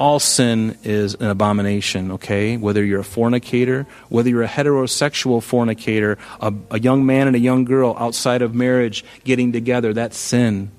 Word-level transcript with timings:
All 0.00 0.18
sin 0.18 0.78
is 0.82 1.14
an 1.16 1.26
abomination, 1.26 2.12
okay? 2.12 2.56
Whether 2.56 2.82
you're 2.82 3.00
a 3.00 3.04
fornicator, 3.04 3.86
whether 4.08 4.30
you're 4.30 4.42
a 4.42 4.48
heterosexual 4.48 5.42
fornicator, 5.42 6.16
a, 6.40 6.54
a, 6.70 6.80
young 6.80 7.04
man 7.04 7.26
and 7.26 7.36
a 7.36 7.38
young 7.38 7.66
girl 7.66 7.94
outside 7.98 8.40
of 8.40 8.54
marriage 8.54 9.04
getting 9.24 9.52
together, 9.52 9.92
that's 9.92 10.16
sin. 10.16 10.70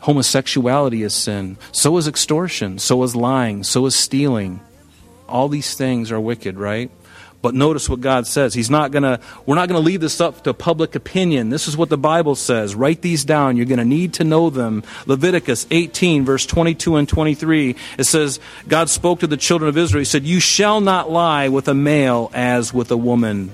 Homosexuality 0.00 1.04
is 1.04 1.14
sin. 1.14 1.56
So 1.70 1.96
is 1.98 2.08
extortion. 2.08 2.80
So 2.80 3.00
is 3.04 3.14
lying. 3.14 3.62
So 3.62 3.86
is 3.86 3.94
stealing. 3.94 4.60
All 5.28 5.48
these 5.48 5.74
things 5.74 6.10
are 6.10 6.20
wicked, 6.20 6.58
right? 6.58 6.90
But 7.40 7.54
notice 7.54 7.88
what 7.88 8.00
God 8.00 8.26
says. 8.26 8.52
He's 8.52 8.70
not 8.70 8.90
gonna, 8.90 9.20
we're 9.46 9.54
not 9.54 9.68
going 9.68 9.80
to 9.80 9.84
leave 9.84 10.00
this 10.00 10.20
up 10.20 10.42
to 10.44 10.52
public 10.52 10.94
opinion. 10.94 11.50
This 11.50 11.68
is 11.68 11.76
what 11.76 11.88
the 11.88 11.98
Bible 11.98 12.34
says. 12.34 12.74
Write 12.74 13.02
these 13.02 13.24
down. 13.24 13.56
You're 13.56 13.66
going 13.66 13.78
to 13.78 13.84
need 13.84 14.14
to 14.14 14.24
know 14.24 14.50
them. 14.50 14.82
Leviticus 15.06 15.66
18, 15.70 16.24
verse 16.24 16.46
22 16.46 16.96
and 16.96 17.08
23. 17.08 17.76
It 17.96 18.04
says, 18.04 18.40
God 18.66 18.90
spoke 18.90 19.20
to 19.20 19.26
the 19.26 19.36
children 19.36 19.68
of 19.68 19.78
Israel. 19.78 20.00
He 20.00 20.04
said, 20.04 20.24
You 20.24 20.40
shall 20.40 20.80
not 20.80 21.10
lie 21.10 21.48
with 21.48 21.68
a 21.68 21.74
male 21.74 22.30
as 22.34 22.74
with 22.74 22.90
a 22.90 22.96
woman. 22.96 23.52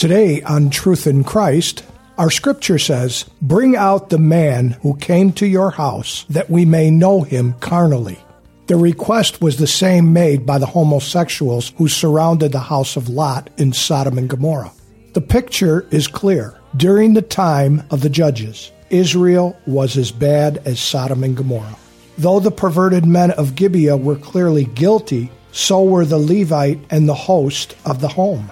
Today 0.00 0.40
on 0.40 0.70
Truth 0.70 1.06
in 1.06 1.24
Christ, 1.24 1.84
our 2.16 2.30
scripture 2.30 2.78
says, 2.78 3.26
Bring 3.42 3.76
out 3.76 4.08
the 4.08 4.16
man 4.16 4.70
who 4.80 4.96
came 4.96 5.30
to 5.34 5.46
your 5.46 5.70
house, 5.72 6.24
that 6.30 6.48
we 6.48 6.64
may 6.64 6.90
know 6.90 7.20
him 7.20 7.52
carnally. 7.60 8.18
The 8.66 8.76
request 8.76 9.42
was 9.42 9.58
the 9.58 9.66
same 9.66 10.14
made 10.14 10.46
by 10.46 10.56
the 10.56 10.64
homosexuals 10.64 11.74
who 11.76 11.86
surrounded 11.86 12.50
the 12.50 12.60
house 12.60 12.96
of 12.96 13.10
Lot 13.10 13.50
in 13.58 13.74
Sodom 13.74 14.16
and 14.16 14.26
Gomorrah. 14.26 14.72
The 15.12 15.20
picture 15.20 15.86
is 15.90 16.08
clear. 16.08 16.58
During 16.74 17.12
the 17.12 17.20
time 17.20 17.82
of 17.90 18.00
the 18.00 18.08
judges, 18.08 18.72
Israel 18.88 19.54
was 19.66 19.98
as 19.98 20.10
bad 20.10 20.62
as 20.64 20.80
Sodom 20.80 21.22
and 21.24 21.36
Gomorrah. 21.36 21.76
Though 22.16 22.40
the 22.40 22.50
perverted 22.50 23.04
men 23.04 23.32
of 23.32 23.54
Gibeah 23.54 23.98
were 23.98 24.16
clearly 24.16 24.64
guilty, 24.64 25.30
so 25.52 25.84
were 25.84 26.06
the 26.06 26.16
Levite 26.16 26.80
and 26.88 27.06
the 27.06 27.12
host 27.12 27.76
of 27.84 28.00
the 28.00 28.08
home. 28.08 28.50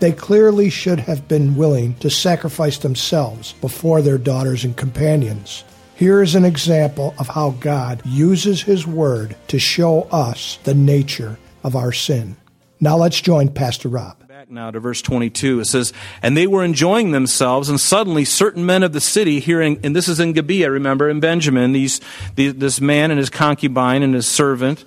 They 0.00 0.12
clearly 0.12 0.70
should 0.70 1.00
have 1.00 1.28
been 1.28 1.56
willing 1.56 1.94
to 1.96 2.08
sacrifice 2.08 2.78
themselves 2.78 3.52
before 3.60 4.00
their 4.00 4.16
daughters 4.16 4.64
and 4.64 4.74
companions. 4.74 5.62
Here 5.94 6.22
is 6.22 6.34
an 6.34 6.46
example 6.46 7.14
of 7.18 7.28
how 7.28 7.50
God 7.50 8.00
uses 8.06 8.62
His 8.62 8.86
Word 8.86 9.36
to 9.48 9.58
show 9.58 10.04
us 10.04 10.58
the 10.64 10.72
nature 10.72 11.38
of 11.62 11.76
our 11.76 11.92
sin. 11.92 12.36
Now 12.80 12.96
let's 12.96 13.20
join 13.20 13.50
Pastor 13.50 13.90
Rob. 13.90 14.26
Back 14.26 14.50
now 14.50 14.70
to 14.70 14.80
verse 14.80 15.02
22. 15.02 15.60
It 15.60 15.66
says, 15.66 15.92
And 16.22 16.34
they 16.34 16.46
were 16.46 16.64
enjoying 16.64 17.10
themselves, 17.10 17.68
and 17.68 17.78
suddenly 17.78 18.24
certain 18.24 18.64
men 18.64 18.82
of 18.82 18.94
the 18.94 19.02
city, 19.02 19.38
hearing, 19.38 19.78
and 19.84 19.94
this 19.94 20.08
is 20.08 20.18
in 20.18 20.32
Gibeah, 20.32 20.70
remember, 20.70 21.10
in 21.10 21.20
Benjamin, 21.20 21.72
these, 21.72 22.00
this 22.36 22.80
man 22.80 23.10
and 23.10 23.18
his 23.18 23.28
concubine 23.28 24.02
and 24.02 24.14
his 24.14 24.26
servant, 24.26 24.82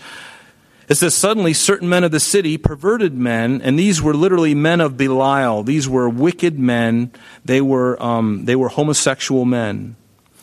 it 0.93 0.99
says, 0.99 1.15
Suddenly, 1.15 1.53
certain 1.53 1.89
men 1.89 2.03
of 2.03 2.11
the 2.11 2.19
city, 2.19 2.57
perverted 2.57 3.15
men, 3.15 3.61
and 3.63 3.79
these 3.79 3.99
were 3.99 4.13
literally 4.13 4.53
men 4.53 4.79
of 4.79 4.95
Belial. 4.95 5.63
These 5.63 5.89
were 5.89 6.07
wicked 6.07 6.59
men. 6.59 7.11
They 7.43 7.61
were, 7.61 8.01
um, 8.01 8.45
they 8.45 8.55
were 8.55 8.69
homosexual 8.69 9.43
men. 9.43 9.95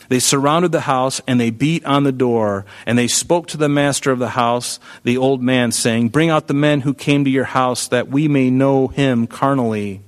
They 0.09 0.19
surrounded 0.19 0.73
the 0.73 0.81
house 0.81 1.21
and 1.25 1.39
they 1.39 1.51
beat 1.51 1.85
on 1.85 2.03
the 2.03 2.11
door. 2.11 2.65
And 2.85 2.97
they 2.97 3.07
spoke 3.07 3.47
to 3.47 3.57
the 3.57 3.69
master 3.69 4.11
of 4.11 4.19
the 4.19 4.31
house, 4.31 4.77
the 5.03 5.17
old 5.17 5.41
man, 5.41 5.71
saying, 5.71 6.09
Bring 6.09 6.29
out 6.29 6.47
the 6.47 6.53
men 6.53 6.81
who 6.81 6.93
came 6.93 7.23
to 7.23 7.29
your 7.29 7.45
house 7.45 7.87
that 7.87 8.09
we 8.09 8.27
may 8.27 8.49
know 8.49 8.89
him 8.89 9.25
carnally. 9.25 10.01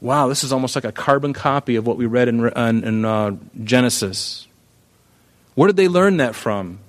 Wow, 0.00 0.26
this 0.26 0.42
is 0.42 0.52
almost 0.52 0.74
like 0.74 0.84
a 0.84 0.90
carbon 0.90 1.32
copy 1.32 1.76
of 1.76 1.86
what 1.86 1.96
we 1.96 2.06
read 2.06 2.26
in, 2.26 2.48
in, 2.48 2.82
in 2.82 3.04
uh, 3.04 3.36
Genesis. 3.62 4.48
Where 5.54 5.68
did 5.68 5.76
they 5.76 5.86
learn 5.86 6.16
that 6.16 6.34
from? 6.34 6.80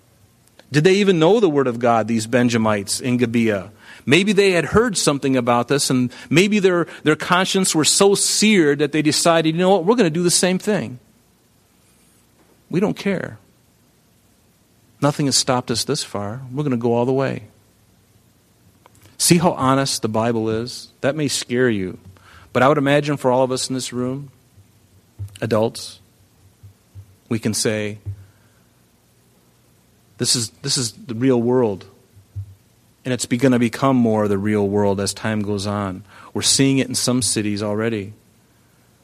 Did 0.71 0.83
they 0.83 0.95
even 0.95 1.19
know 1.19 1.39
the 1.39 1.49
Word 1.49 1.67
of 1.67 1.79
God, 1.79 2.07
these 2.07 2.27
Benjamites 2.27 2.99
in 2.99 3.17
Gibeah? 3.17 3.71
Maybe 4.05 4.33
they 4.33 4.51
had 4.51 4.65
heard 4.65 4.97
something 4.97 5.35
about 5.35 5.67
this, 5.67 5.89
and 5.89 6.11
maybe 6.29 6.59
their, 6.59 6.85
their 7.03 7.15
conscience 7.15 7.73
were 7.73 7.85
so 7.85 8.13
seared 8.13 8.79
that 8.79 8.91
they 8.91 9.01
decided, 9.01 9.55
you 9.55 9.59
know 9.59 9.71
what, 9.71 9.85
we're 9.85 9.95
going 9.95 10.05
to 10.05 10.09
do 10.09 10.23
the 10.23 10.31
same 10.31 10.59
thing. 10.59 10.99
We 12.69 12.79
don't 12.79 12.97
care. 12.97 13.37
Nothing 15.01 15.27
has 15.27 15.37
stopped 15.37 15.71
us 15.71 15.83
this 15.83 16.03
far. 16.03 16.41
We're 16.51 16.63
going 16.63 16.71
to 16.71 16.77
go 16.77 16.93
all 16.93 17.05
the 17.05 17.13
way. 17.13 17.43
See 19.17 19.37
how 19.37 19.53
honest 19.53 20.01
the 20.01 20.09
Bible 20.09 20.49
is? 20.49 20.89
That 21.01 21.15
may 21.15 21.27
scare 21.27 21.69
you. 21.69 21.99
But 22.53 22.63
I 22.63 22.67
would 22.67 22.77
imagine 22.77 23.17
for 23.17 23.31
all 23.31 23.43
of 23.43 23.51
us 23.51 23.69
in 23.69 23.75
this 23.75 23.91
room, 23.91 24.31
adults, 25.41 25.99
we 27.27 27.39
can 27.39 27.53
say, 27.53 27.99
this 30.17 30.35
is, 30.35 30.49
this 30.61 30.77
is 30.77 30.93
the 30.93 31.15
real 31.15 31.41
world. 31.41 31.85
And 33.03 33.13
it's 33.13 33.25
going 33.25 33.51
to 33.51 33.59
become 33.59 33.95
more 33.95 34.27
the 34.27 34.37
real 34.37 34.67
world 34.67 34.99
as 34.99 35.13
time 35.13 35.41
goes 35.41 35.67
on. 35.67 36.03
We're 36.33 36.41
seeing 36.41 36.79
it 36.79 36.87
in 36.87 36.95
some 36.95 37.21
cities 37.21 37.61
already. 37.61 38.13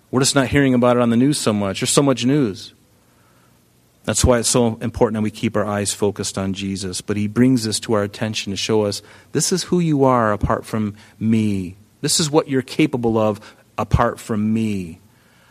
We're 0.09 0.21
just 0.21 0.35
not 0.35 0.47
hearing 0.47 0.73
about 0.73 0.97
it 0.97 1.01
on 1.01 1.09
the 1.09 1.17
news 1.17 1.37
so 1.37 1.53
much. 1.53 1.79
There's 1.79 1.91
so 1.91 2.01
much 2.01 2.25
news. 2.25 2.73
That's 4.03 4.25
why 4.25 4.39
it's 4.39 4.49
so 4.49 4.77
important 4.81 5.15
that 5.15 5.21
we 5.21 5.31
keep 5.31 5.55
our 5.55 5.65
eyes 5.65 5.93
focused 5.93 6.37
on 6.37 6.53
Jesus. 6.53 7.01
But 7.01 7.17
he 7.17 7.27
brings 7.27 7.63
this 7.63 7.79
to 7.81 7.93
our 7.93 8.03
attention 8.03 8.51
to 8.51 8.57
show 8.57 8.83
us 8.83 9.01
this 9.31 9.51
is 9.51 9.63
who 9.63 9.79
you 9.79 10.03
are 10.03 10.33
apart 10.33 10.65
from 10.65 10.95
me. 11.19 11.77
This 12.01 12.19
is 12.19 12.31
what 12.31 12.49
you're 12.49 12.63
capable 12.63 13.17
of 13.17 13.39
apart 13.77 14.19
from 14.19 14.53
me. 14.53 14.99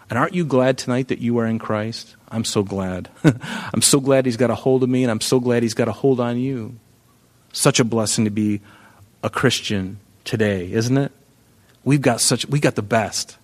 And 0.08 0.18
aren't 0.18 0.34
you 0.34 0.44
glad 0.44 0.76
tonight 0.76 1.08
that 1.08 1.20
you 1.20 1.38
are 1.38 1.46
in 1.46 1.60
Christ? 1.60 2.16
I'm 2.30 2.44
so 2.44 2.62
glad. 2.62 3.08
I'm 3.24 3.82
so 3.82 4.00
glad 4.00 4.26
He's 4.26 4.36
got 4.36 4.50
a 4.50 4.54
hold 4.54 4.82
of 4.82 4.88
me, 4.88 5.02
and 5.02 5.10
I'm 5.10 5.20
so 5.20 5.40
glad 5.40 5.62
He's 5.62 5.74
got 5.74 5.88
a 5.88 5.92
hold 5.92 6.20
on 6.20 6.38
you. 6.38 6.76
Such 7.52 7.80
a 7.80 7.84
blessing 7.84 8.24
to 8.24 8.30
be 8.30 8.60
a 9.22 9.30
Christian 9.30 9.98
today, 10.24 10.70
isn't 10.72 10.96
it? 10.96 11.12
We've 11.84 12.00
got 12.00 12.20
such 12.20 12.46
we 12.46 12.60
got 12.60 12.74
the 12.74 12.82
best. 12.82 13.36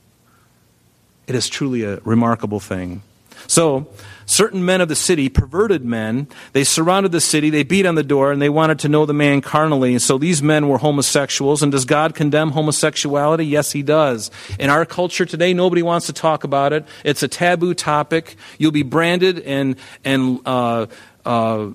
It 1.26 1.34
is 1.34 1.48
truly 1.48 1.82
a 1.82 1.96
remarkable 2.04 2.60
thing. 2.60 3.02
So, 3.46 3.88
certain 4.26 4.64
men 4.64 4.80
of 4.80 4.88
the 4.88 4.96
city, 4.96 5.28
perverted 5.28 5.84
men, 5.84 6.28
they 6.52 6.64
surrounded 6.64 7.12
the 7.12 7.20
city, 7.20 7.48
they 7.50 7.62
beat 7.62 7.86
on 7.86 7.94
the 7.94 8.02
door, 8.02 8.32
and 8.32 8.42
they 8.42 8.48
wanted 8.48 8.80
to 8.80 8.88
know 8.88 9.06
the 9.06 9.14
man 9.14 9.40
carnally. 9.40 9.92
And 9.92 10.02
so 10.02 10.18
these 10.18 10.42
men 10.42 10.68
were 10.68 10.78
homosexuals. 10.78 11.62
And 11.62 11.72
does 11.72 11.84
God 11.84 12.14
condemn 12.14 12.50
homosexuality? 12.50 13.46
Yes, 13.46 13.72
He 13.72 13.82
does. 13.82 14.30
In 14.58 14.68
our 14.68 14.84
culture 14.84 15.24
today, 15.24 15.54
nobody 15.54 15.82
wants 15.82 16.06
to 16.06 16.12
talk 16.12 16.44
about 16.44 16.72
it. 16.72 16.84
It's 17.04 17.22
a 17.22 17.28
taboo 17.28 17.74
topic. 17.74 18.36
You'll 18.58 18.72
be 18.72 18.82
branded 18.82 19.40
and, 19.40 19.76
and 20.04 20.40
uh, 20.44 20.86
uh, 21.24 21.70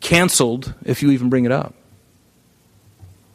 canceled 0.00 0.74
if 0.84 1.02
you 1.02 1.10
even 1.10 1.28
bring 1.28 1.44
it 1.44 1.52
up. 1.52 1.74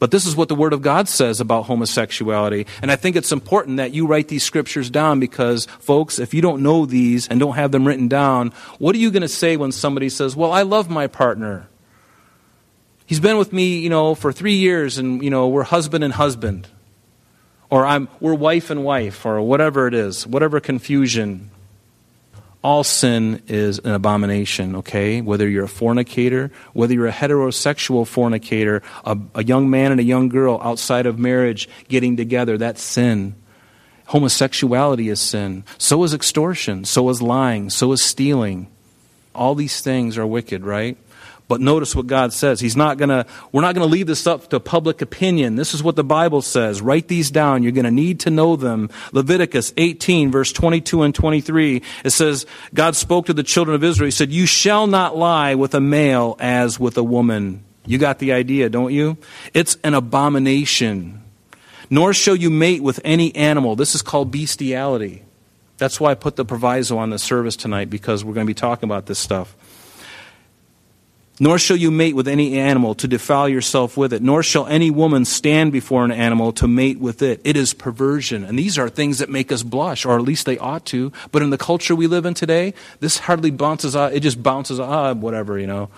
But 0.02 0.10
this 0.10 0.26
is 0.26 0.36
what 0.36 0.48
the 0.48 0.56
Word 0.56 0.74
of 0.74 0.82
God 0.82 1.08
says 1.08 1.40
about 1.40 1.66
homosexuality. 1.66 2.66
And 2.82 2.92
I 2.92 2.96
think 2.96 3.16
it's 3.16 3.32
important 3.32 3.78
that 3.78 3.94
you 3.94 4.08
write 4.08 4.30
these 4.30 4.42
scriptures 4.42 4.90
down 4.90 5.20
because, 5.20 5.68
folks, 5.80 6.18
if 6.18 6.34
you 6.34 6.42
don't 6.42 6.64
know 6.64 6.88
these 6.88 7.28
and 7.28 7.40
don't 7.40 7.54
have 7.54 7.72
them 7.72 7.88
written 7.88 8.08
down, 8.08 8.52
what 8.80 8.96
are 8.96 8.98
you 8.98 9.12
going 9.12 9.22
to 9.22 9.28
say 9.28 9.58
when 9.58 9.72
somebody 9.72 10.10
says, 10.10 10.36
Well, 10.36 10.52
I 10.52 10.64
love 10.64 10.90
my 10.90 11.06
partner? 11.06 11.68
He's 13.06 13.20
been 13.20 13.38
with 13.38 13.54
me, 13.54 13.78
you 13.78 13.92
know, 13.92 14.16
for 14.16 14.34
three 14.34 14.56
years 14.56 14.98
and, 14.98 15.24
you 15.24 15.30
know, 15.30 15.50
we're 15.50 15.62
husband 15.62 16.04
and 16.04 16.14
husband. 16.14 16.68
Or 17.70 17.86
I'm, 17.86 18.08
we're 18.20 18.34
wife 18.34 18.72
and 18.72 18.84
wife, 18.84 19.24
or 19.24 19.40
whatever 19.44 19.86
it 19.86 19.94
is, 19.94 20.26
whatever 20.26 20.60
confusion. 20.60 21.52
All 22.64 22.84
sin 22.84 23.42
is 23.48 23.80
an 23.80 23.92
abomination, 23.92 24.78
okay? 24.78 25.22
Whether 25.22 25.50
you're 25.50 25.66
a 25.66 25.70
fornicator, 25.70 26.52
whether 26.74 26.94
you're 26.94 27.08
a 27.08 27.12
heterosexual 27.12 28.06
fornicator, 28.06 28.84
a, 29.04 29.18
a, 29.34 29.44
young 29.44 29.70
man 29.70 29.92
and 29.92 30.00
a 30.00 30.04
young 30.04 30.30
girl 30.30 30.60
outside 30.64 31.08
of 31.08 31.18
marriage 31.18 31.68
getting 31.88 32.18
together, 32.18 32.60
that's 32.60 32.82
sin. 32.82 33.36
Homosexuality 34.06 35.10
is 35.10 35.20
sin. 35.20 35.64
So 35.80 36.04
is 36.04 36.14
extortion. 36.14 36.86
So 36.86 37.10
is 37.10 37.22
lying. 37.22 37.72
So 37.72 37.94
is 37.94 38.02
stealing. 38.02 38.68
All 39.34 39.56
these 39.56 39.82
things 39.82 40.18
are 40.18 40.28
wicked, 40.28 40.64
right? 40.64 40.98
But 41.52 41.60
notice 41.60 41.94
what 41.94 42.08
God 42.08 42.32
says. 42.32 42.62
He's 42.62 42.78
not 42.78 42.98
gonna, 42.98 43.26
we're 43.52 43.60
not 43.60 43.76
going 43.76 43.86
to 43.86 43.92
leave 43.92 44.08
this 44.08 44.26
up 44.26 44.50
to 44.52 44.60
public 44.62 45.02
opinion. 45.02 45.58
This 45.58 45.74
is 45.74 45.84
what 45.84 45.98
the 45.98 46.04
Bible 46.06 46.42
says. 46.42 46.82
Write 46.82 47.10
these 47.10 47.30
down. 47.30 47.62
You're 47.62 47.74
going 47.74 47.84
to 47.84 47.92
need 47.92 48.22
to 48.22 48.30
know 48.30 48.56
them. 48.56 48.90
Leviticus 49.12 49.74
18, 49.76 50.32
verse 50.32 50.54
22 50.54 51.04
and 51.04 51.14
23. 51.14 51.82
It 52.06 52.12
says, 52.12 52.46
God 52.74 52.96
spoke 52.96 53.26
to 53.26 53.34
the 53.34 53.44
children 53.44 53.76
of 53.76 53.84
Israel. 53.84 54.06
He 54.06 54.12
said, 54.12 54.32
You 54.32 54.46
shall 54.46 54.88
not 54.88 55.18
lie 55.18 55.56
with 55.56 55.76
a 55.76 55.82
male 55.82 56.38
as 56.40 56.80
with 56.80 56.98
a 56.98 57.04
woman. 57.04 57.66
You 57.86 57.98
got 57.98 58.20
the 58.20 58.32
idea, 58.32 58.70
don't 58.70 58.94
you? 58.94 59.18
It's 59.54 59.78
an 59.84 59.94
abomination. 59.94 61.22
Nor 61.90 62.14
shall 62.14 62.38
you 62.38 62.50
mate 62.50 62.82
with 62.82 63.02
any 63.04 63.36
animal. 63.36 63.76
This 63.76 63.94
is 63.94 64.02
called 64.02 64.32
bestiality. 64.32 65.24
That's 65.80 66.00
why 66.00 66.12
I 66.12 66.14
put 66.14 66.38
the 66.38 66.46
proviso 66.46 66.98
on 66.98 67.10
the 67.10 67.20
service 67.20 67.58
tonight 67.58 67.90
because 67.90 68.24
we're 68.24 68.36
going 68.36 68.48
to 68.48 68.50
be 68.50 68.54
talking 68.54 68.88
about 68.88 69.08
this 69.08 69.20
stuff. 69.20 69.54
Nor 71.42 71.58
shall 71.58 71.76
you 71.76 71.90
mate 71.90 72.16
with 72.16 72.28
any 72.28 72.60
animal 72.60 72.94
to 72.94 73.08
defile 73.08 73.50
yourself 73.50 73.98
with 73.98 74.14
it, 74.14 74.22
nor 74.22 74.44
shall 74.44 74.68
any 74.68 74.92
woman 74.92 75.26
stand 75.26 75.72
before 75.72 76.06
an 76.06 76.12
animal 76.12 76.52
to 76.52 76.68
mate 76.68 77.00
with 77.00 77.24
it. 77.24 77.42
It 77.44 77.58
is 77.58 77.74
perversion. 77.74 78.44
And 78.44 78.60
these 78.60 78.78
are 78.78 78.88
things 78.88 79.18
that 79.18 79.28
make 79.28 79.52
us 79.52 79.64
blush, 79.64 80.06
or 80.06 80.16
at 80.16 80.22
least 80.22 80.46
they 80.46 80.60
ought 80.60 80.86
to. 80.86 81.12
But 81.32 81.42
in 81.42 81.50
the 81.50 81.58
culture 81.58 81.96
we 81.96 82.06
live 82.06 82.28
in 82.28 82.36
today, 82.36 82.76
this 83.00 83.18
hardly 83.18 83.50
bounces 83.50 83.96
out. 83.96 84.14
It 84.14 84.20
just 84.20 84.44
bounces 84.44 84.80
ah, 84.80 85.16
whatever, 85.16 85.58
you 85.58 85.66
know. 85.66 85.90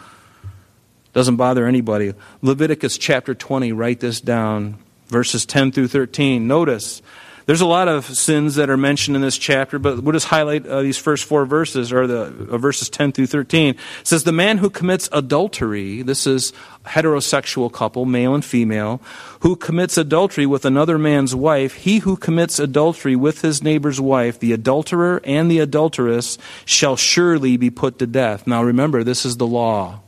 Doesn't 1.12 1.36
bother 1.36 1.68
anybody. 1.68 2.14
Leviticus 2.42 2.98
chapter 2.98 3.36
20, 3.36 3.74
write 3.74 4.00
this 4.00 4.22
down, 4.22 4.78
verses 5.08 5.46
10 5.46 5.74
through 5.74 5.90
13. 5.90 6.48
Notice 6.48 7.02
there's 7.46 7.62
a 7.62 7.66
lot 7.66 7.88
of 7.88 8.06
sins 8.06 8.56
that 8.56 8.70
are 8.70 8.78
mentioned 8.78 9.16
in 9.16 9.22
this 9.22 9.38
chapter, 9.38 9.80
but 9.80 10.02
we'll 10.02 10.14
just 10.14 10.28
highlight 10.28 10.66
uh, 10.66 10.82
these 10.82 10.98
first 10.98 11.26
four 11.26 11.46
verses, 11.46 11.92
or 11.92 12.08
the 12.08 12.22
uh, 12.24 12.58
verses 12.58 12.90
10 12.90 13.12
through 13.12 13.28
13. 13.28 13.76
It 13.76 13.78
says, 14.04 14.24
The 14.24 14.32
man 14.32 14.60
who 14.60 14.70
commits 14.70 15.10
adultery, 15.12 16.02
this 16.02 16.26
is 16.26 16.54
heterosexual 16.86 17.72
couple, 17.72 18.06
male 18.06 18.34
and 18.34 18.44
female, 18.44 19.02
who 19.42 19.56
commits 19.56 19.98
adultery 19.98 20.46
with 20.46 20.66
another 20.66 20.98
man's 20.98 21.36
wife, 21.36 21.76
he 21.76 22.00
who 22.00 22.16
commits 22.16 22.60
adultery 22.60 23.16
with 23.16 23.42
his 23.42 23.62
neighbor's 23.62 24.00
wife, 24.00 24.40
the 24.40 24.54
adulterer 24.54 25.22
and 25.24 25.52
the 25.52 25.60
adulteress, 25.60 26.38
shall 26.66 26.96
surely 26.96 27.58
be 27.58 27.70
put 27.70 28.00
to 28.00 28.08
death. 28.08 28.48
Now 28.48 28.64
remember, 28.64 29.04
this 29.04 29.26
is 29.26 29.38
the 29.38 29.48
law. 29.48 30.00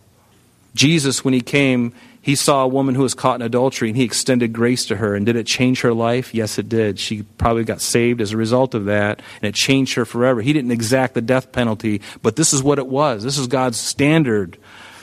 Jesus, 0.73 1.23
when 1.23 1.33
he 1.33 1.41
came, 1.41 1.93
he 2.25 2.33
saw 2.33 2.63
a 2.63 2.67
woman 2.67 2.95
who 2.95 3.03
was 3.03 3.13
caught 3.13 3.39
in 3.39 3.45
adultery 3.45 3.89
and 3.89 3.95
he 3.95 4.03
extended 4.03 4.51
grace 4.51 4.87
to 4.87 4.95
her. 4.95 5.13
And 5.13 5.27
did 5.27 5.35
it 5.35 5.45
change 5.45 5.81
her 5.81 5.93
life? 5.93 6.33
Yes, 6.33 6.57
it 6.57 6.67
did. 6.67 6.97
She 6.97 7.21
probably 7.21 7.63
got 7.63 7.81
saved 7.81 8.19
as 8.19 8.31
a 8.31 8.37
result 8.37 8.73
of 8.73 8.85
that, 8.85 9.21
and 9.43 9.49
it 9.49 9.53
changed 9.53 9.93
her 9.93 10.05
forever. 10.05 10.41
He 10.41 10.51
didn't 10.51 10.71
exact 10.71 11.13
the 11.13 11.21
death 11.21 11.51
penalty, 11.51 12.01
but 12.23 12.35
this 12.35 12.51
is 12.51 12.63
what 12.63 12.79
it 12.79 12.87
was. 12.87 13.23
This 13.23 13.37
is 13.37 13.45
God's 13.45 13.77
standard 13.77 14.57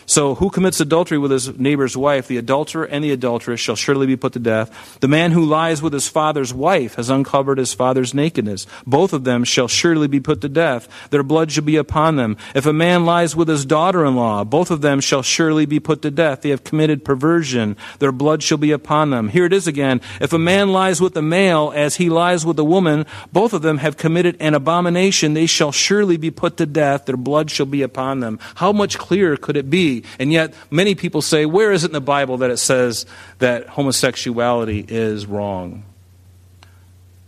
so, 0.07 0.35
who 0.35 0.51
commits 0.51 0.81
adultery 0.81 1.19
with 1.19 1.31
his 1.31 1.59
neighbor's 1.59 1.97
wife, 1.97 2.27
the 2.27 2.37
adulterer 2.37 2.85
and 2.85 3.05
the 3.05 3.13
adulteress, 3.13 3.61
shall 3.61 3.77
surely 3.77 4.07
be 4.07 4.17
put 4.17 4.33
to 4.33 4.39
death. 4.39 4.99
The 5.01 5.09
man 5.09 5.33
who 5.33 5.45
lies 5.45 5.81
with 5.81 5.93
his 5.93 6.09
father's 6.09 6.53
wife 6.53 6.95
has 6.97 7.11
uncovered 7.11 7.59
his 7.59 7.73
father's 7.73 8.15
nakedness. 8.15 8.67
Both 8.87 9.13
of 9.13 9.25
them 9.25 9.45
shall 9.45 9.69
surely 9.69 10.09
be 10.09 10.21
put 10.21 10.41
to 10.41 10.49
death. 10.49 10.89
Their 11.11 11.23
blood 11.23 11.53
shall 11.53 11.65
be 11.65 11.77
upon 11.77 12.17
them. 12.17 12.37
If 12.55 12.67
a 12.67 12.73
man 12.73 13.05
lies 13.05 13.37
with 13.37 13.49
his 13.49 13.65
daughter 13.65 14.05
in 14.05 14.17
law, 14.17 14.45
both 14.45 14.71
of 14.71 14.81
them 14.81 15.01
shall 15.01 15.23
surely 15.23 15.67
be 15.67 15.81
put 15.81 16.03
to 16.03 16.11
death. 16.11 16.43
They 16.43 16.51
have 16.51 16.65
committed 16.65 17.05
perversion. 17.05 17.77
Their 17.99 18.13
blood 18.13 18.43
shall 18.43 18.59
be 18.59 18.73
upon 18.73 19.11
them. 19.11 19.29
Here 19.29 19.45
it 19.45 19.53
is 19.53 19.67
again. 19.67 20.01
If 20.21 20.33
a 20.33 20.39
man 20.39 20.73
lies 20.73 21.01
with 21.01 21.17
a 21.17 21.23
male 21.23 21.73
as 21.75 21.97
he 21.97 22.11
lies 22.11 22.45
with 22.45 22.59
a 22.59 22.65
woman, 22.65 23.07
both 23.33 23.53
of 23.53 23.63
them 23.63 23.79
have 23.79 23.97
committed 23.97 24.37
an 24.41 24.55
abomination. 24.55 25.35
They 25.35 25.47
shall 25.47 25.73
surely 25.73 26.17
be 26.17 26.31
put 26.31 26.57
to 26.57 26.67
death. 26.67 27.07
Their 27.07 27.17
blood 27.17 27.51
shall 27.51 27.67
be 27.67 27.83
upon 27.83 28.21
them. 28.21 28.39
How 28.57 28.73
much 28.73 28.99
clearer 28.99 29.37
could 29.37 29.57
it 29.57 29.71
And 30.19 30.33
yet, 30.33 30.55
many 30.71 30.95
people 30.95 31.23
say, 31.23 31.47
where 31.47 31.73
is 31.73 31.85
it 31.85 31.89
in 31.89 31.93
the 31.93 32.01
Bible 32.01 32.39
that 32.39 32.51
it 32.51 32.59
says 32.59 33.07
that 33.39 33.69
homosexuality 33.69 34.85
is 34.89 35.27
wrong? 35.27 35.85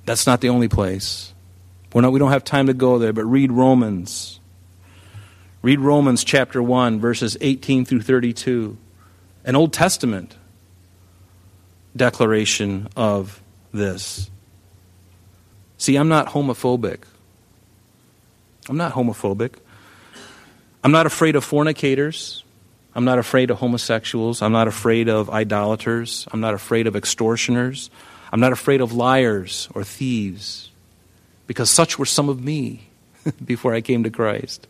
That's 0.05 0.27
not 0.27 0.41
the 0.41 0.51
only 0.51 0.69
place. 0.69 1.33
We're 1.93 2.03
not, 2.03 2.13
we 2.13 2.19
don't 2.19 2.33
have 2.33 2.45
time 2.45 2.67
to 2.67 2.75
go 2.75 2.99
there, 2.99 3.13
but 3.13 3.25
read 3.25 3.53
Romans. 3.53 4.41
Read 5.63 5.81
Romans 5.81 6.25
chapter 6.25 6.63
1, 6.63 7.01
verses 7.01 7.37
18 7.41 7.85
through 7.85 8.03
32. 8.03 8.77
An 9.45 9.57
Old 9.57 9.73
Testament 9.73 10.37
declaration 11.97 12.89
of 12.97 13.43
this. 13.73 14.31
See, 15.79 15.97
I'm 15.97 16.09
not 16.09 16.29
homophobic. 16.29 17.01
I'm 18.69 18.77
not 18.77 18.93
homophobic. 18.93 19.55
I'm 20.83 20.93
not 20.93 21.07
afraid 21.07 21.37
of 21.37 21.45
fornicators. 21.45 22.44
I'm 22.95 23.05
not 23.05 23.19
afraid 23.19 23.51
of 23.51 23.59
homosexuals. 23.59 24.41
I'm 24.41 24.53
not 24.53 24.69
afraid 24.69 25.09
of 25.09 25.29
idolaters. 25.29 26.29
I'm 26.33 26.41
not 26.41 26.55
afraid 26.55 26.87
of 26.87 26.95
extortioners. 26.95 27.91
I'm 28.33 28.41
not 28.41 28.53
afraid 28.53 28.81
of 28.81 28.93
liars 28.93 29.69
or 29.75 29.85
thieves, 29.85 30.71
because 31.47 31.71
such 31.71 31.99
were 31.99 32.07
some 32.07 32.29
of 32.29 32.43
me 32.43 32.89
before 33.45 33.75
I 33.75 33.81
came 33.81 34.05
to 34.05 34.11
Christ. 34.11 34.67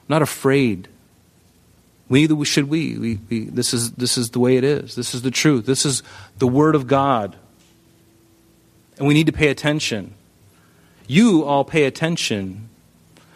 I'm 0.00 0.06
not 0.08 0.22
afraid. 0.22 0.88
Neither 2.08 2.44
should 2.44 2.68
we. 2.68 2.98
we, 2.98 3.18
we 3.28 3.44
this, 3.44 3.72
is, 3.72 3.92
this 3.92 4.18
is 4.18 4.30
the 4.30 4.40
way 4.40 4.56
it 4.56 4.64
is. 4.64 4.96
This 4.96 5.14
is 5.14 5.22
the 5.22 5.30
truth. 5.30 5.64
This 5.64 5.86
is 5.86 6.02
the 6.38 6.48
Word 6.48 6.74
of 6.74 6.86
God. 6.86 7.36
And 8.98 9.06
we 9.06 9.14
need 9.14 9.26
to 9.26 9.32
pay 9.32 9.48
attention. 9.48 10.14
You 11.06 11.44
all 11.44 11.64
pay 11.64 11.84
attention. 11.84 12.68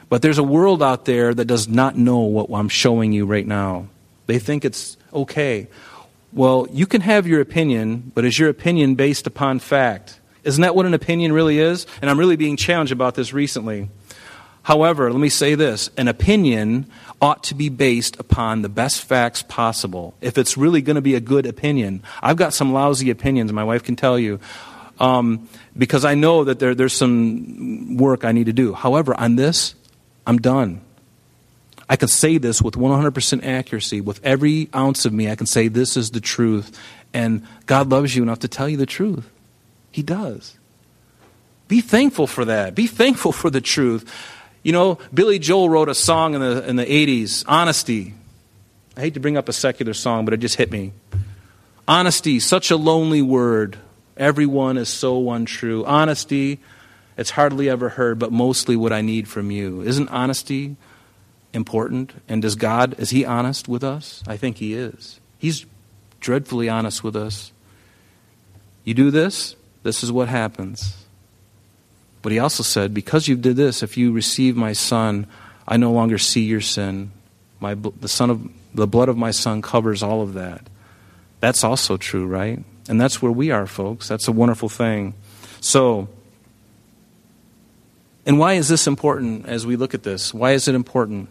But 0.09 0.23
there's 0.23 0.39
a 0.39 0.45
world 0.45 0.83
out 0.83 1.05
there 1.05 1.33
that 1.33 1.47
does 1.47 1.69
not 1.69 1.97
know 1.97 2.19
what 2.19 2.51
I'm 2.51 2.69
showing 2.69 3.13
you 3.13 3.27
right 3.27 3.47
now. 3.47 3.89
They 4.27 4.39
think 4.39 4.65
it's 4.65 4.97
okay. 5.13 5.69
Well, 6.33 6.67
you 6.71 6.87
can 6.87 7.01
have 7.01 7.27
your 7.27 7.41
opinion, 7.41 8.11
but 8.15 8.25
is 8.25 8.39
your 8.39 8.49
opinion 8.49 8.97
based 8.97 9.27
upon 9.27 9.61
fact? 9.61 10.19
Isn't 10.43 10.63
that 10.63 10.75
what 10.75 10.87
an 10.87 10.95
opinion 10.95 11.33
really 11.33 11.59
is? 11.59 11.87
And 12.03 12.11
I'm 12.11 12.19
really 12.19 12.37
being 12.37 12.57
challenged 12.57 12.93
about 12.93 13.15
this 13.15 13.33
recently. 13.33 13.89
However, 14.65 15.13
let 15.13 15.21
me 15.21 15.29
say 15.29 15.55
this 15.55 15.91
an 15.97 16.09
opinion 16.09 16.87
ought 17.21 17.45
to 17.45 17.55
be 17.55 17.69
based 17.69 18.19
upon 18.19 18.63
the 18.63 18.69
best 18.69 19.03
facts 19.03 19.43
possible. 19.43 20.15
If 20.21 20.37
it's 20.37 20.57
really 20.57 20.83
going 20.83 20.97
to 20.97 21.03
be 21.03 21.15
a 21.15 21.21
good 21.21 21.47
opinion, 21.47 22.03
I've 22.23 22.37
got 22.37 22.53
some 22.53 22.73
lousy 22.73 23.11
opinions, 23.11 23.53
my 23.53 23.65
wife 23.65 23.83
can 23.83 23.95
tell 23.95 24.19
you, 24.19 24.41
um, 24.99 25.49
because 25.77 26.05
I 26.05 26.15
know 26.15 26.45
that 26.45 26.59
there, 26.59 26.75
there's 26.75 26.95
some 26.95 27.97
work 27.97 28.25
I 28.25 28.33
need 28.33 28.47
to 28.47 28.53
do. 28.53 28.73
However, 28.73 29.15
on 29.19 29.37
this, 29.37 29.75
I'm 30.27 30.39
done. 30.39 30.81
I 31.89 31.97
can 31.97 32.09
say 32.09 32.39
this 32.39 32.63
with 32.63 32.75
100% 32.75 33.45
accuracy. 33.45 34.01
With 34.01 34.25
every 34.25 34.69
ounce 34.75 35.05
of 35.05 35.13
me, 35.13 35.31
I 35.31 35.37
can 35.37 35.47
say 35.47 35.69
this 35.69 35.97
is 35.97 36.11
the 36.11 36.21
truth. 36.21 36.79
And 37.13 37.47
God 37.67 37.91
loves 37.91 38.17
you 38.17 38.23
enough 38.23 38.41
to 38.41 38.49
tell 38.49 38.69
you 38.69 38.77
the 38.77 38.87
truth. 38.87 39.31
He 39.91 40.03
does. 40.03 40.59
Be 41.69 41.81
thankful 41.81 42.27
for 42.27 42.45
that. 42.47 42.75
Be 42.75 42.87
thankful 42.87 43.33
for 43.33 43.51
the 43.51 43.61
truth. 43.61 44.11
You 44.63 44.73
know, 44.73 44.99
Billy 45.13 45.39
Joel 45.39 45.69
wrote 45.69 45.89
a 45.89 45.95
song 45.95 46.35
in 46.35 46.41
the, 46.41 46.67
in 46.69 46.77
the 46.77 46.87
80s, 46.87 47.45
Honesty. 47.47 48.15
I 48.97 49.01
hate 49.01 49.15
to 49.15 49.21
bring 49.21 49.37
up 49.37 49.49
a 49.49 49.53
secular 49.53 49.93
song, 49.93 50.25
but 50.25 50.35
it 50.35 50.39
just 50.39 50.57
hit 50.57 50.71
me. 50.71 50.93
Honesty, 51.87 52.41
such 52.41 52.71
a 52.71 52.77
lonely 52.77 53.23
word. 53.23 53.77
Everyone 54.17 54.79
is 54.79 54.89
so 54.89 55.31
untrue. 55.31 55.85
Honesty, 55.85 56.61
it's 57.17 57.31
hardly 57.31 57.69
ever 57.69 57.91
heard, 57.91 58.19
but 58.19 58.33
mostly 58.33 58.77
what 58.77 58.93
I 58.93 59.03
need 59.03 59.29
from 59.29 59.51
you. 59.51 59.83
Isn't 59.83 60.09
honesty 60.09 60.77
important? 61.55 62.13
And 62.29 62.43
does 62.43 62.57
God, 62.57 62.95
is 62.99 63.11
He 63.11 63.25
honest 63.25 63.69
with 63.69 63.85
us? 63.85 64.23
I 64.27 64.37
think 64.37 64.59
He 64.59 64.75
is. 64.75 65.21
He's 65.39 65.65
dreadfully 66.21 66.69
honest 66.69 67.05
with 67.05 67.17
us. 67.17 67.53
You 68.85 68.95
do 68.95 69.11
this, 69.11 69.57
this 69.83 70.03
is 70.03 70.13
what 70.13 70.29
happens. 70.29 71.05
But 72.21 72.33
He 72.33 72.39
also 72.39 72.63
said, 72.63 72.93
Because 72.93 73.29
you 73.29 73.37
did 73.37 73.57
this, 73.57 73.83
if 73.83 73.97
you 73.97 74.13
receive 74.13 74.57
my 74.57 74.73
Son, 74.73 75.27
I 75.67 75.77
no 75.77 75.93
longer 75.93 76.19
see 76.19 76.43
your 76.43 76.61
sin. 76.61 77.13
My, 77.61 77.75
the, 77.75 78.09
son 78.09 78.31
of, 78.31 78.51
the 78.75 78.87
blood 78.87 79.09
of 79.09 79.17
my 79.17 79.31
Son 79.31 79.63
covers 79.63 80.03
all 80.03 80.21
of 80.21 80.35
that. 80.35 80.69
That's 81.41 81.65
also 81.65 81.97
true, 81.97 82.27
right? 82.27 82.63
And 82.89 83.01
that's 83.01 83.23
where 83.23 83.33
we 83.33 83.51
are, 83.51 83.67
folks. 83.67 84.09
That's 84.09 84.29
a 84.29 84.33
wonderful 84.33 84.69
thing. 84.69 85.15
So, 85.61 86.09
and 88.27 88.39
why 88.39 88.55
is 88.55 88.69
this 88.69 88.87
important 88.87 89.47
as 89.47 89.67
we 89.67 89.77
look 89.77 89.95
at 89.95 90.03
this? 90.03 90.35
Why 90.35 90.53
is 90.53 90.69
it 90.69 90.75
important? 90.75 91.29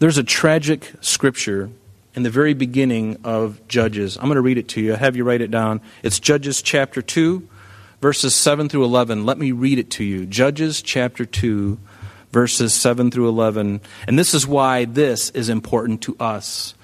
There's 0.00 0.16
a 0.16 0.22
tragic 0.22 0.92
scripture 1.00 1.70
in 2.14 2.22
the 2.22 2.30
very 2.30 2.54
beginning 2.54 3.18
of 3.24 3.66
Judges. 3.66 4.16
I'm 4.16 4.26
going 4.26 4.36
to 4.36 4.40
read 4.42 4.56
it 4.56 4.68
to 4.68 4.80
you. 4.80 4.94
I 4.94 4.96
have 4.96 5.16
you 5.16 5.24
write 5.24 5.40
it 5.40 5.50
down. 5.50 5.80
It's 6.04 6.20
Judges 6.20 6.62
chapter 6.62 7.02
2, 7.02 7.48
verses 8.00 8.32
7 8.32 8.68
through 8.68 8.84
11. 8.84 9.26
Let 9.26 9.38
me 9.38 9.50
read 9.50 9.80
it 9.80 9.90
to 9.92 10.04
you. 10.04 10.24
Judges 10.24 10.82
chapter 10.82 11.24
2, 11.24 11.78
verses 12.30 12.74
7 12.74 13.10
through 13.10 13.28
11. 13.28 13.80
And 14.06 14.16
this 14.16 14.34
is 14.34 14.46
why 14.46 14.84
this 14.84 15.30
is 15.30 15.48
important 15.48 16.02
to 16.02 16.16
us. 16.20 16.74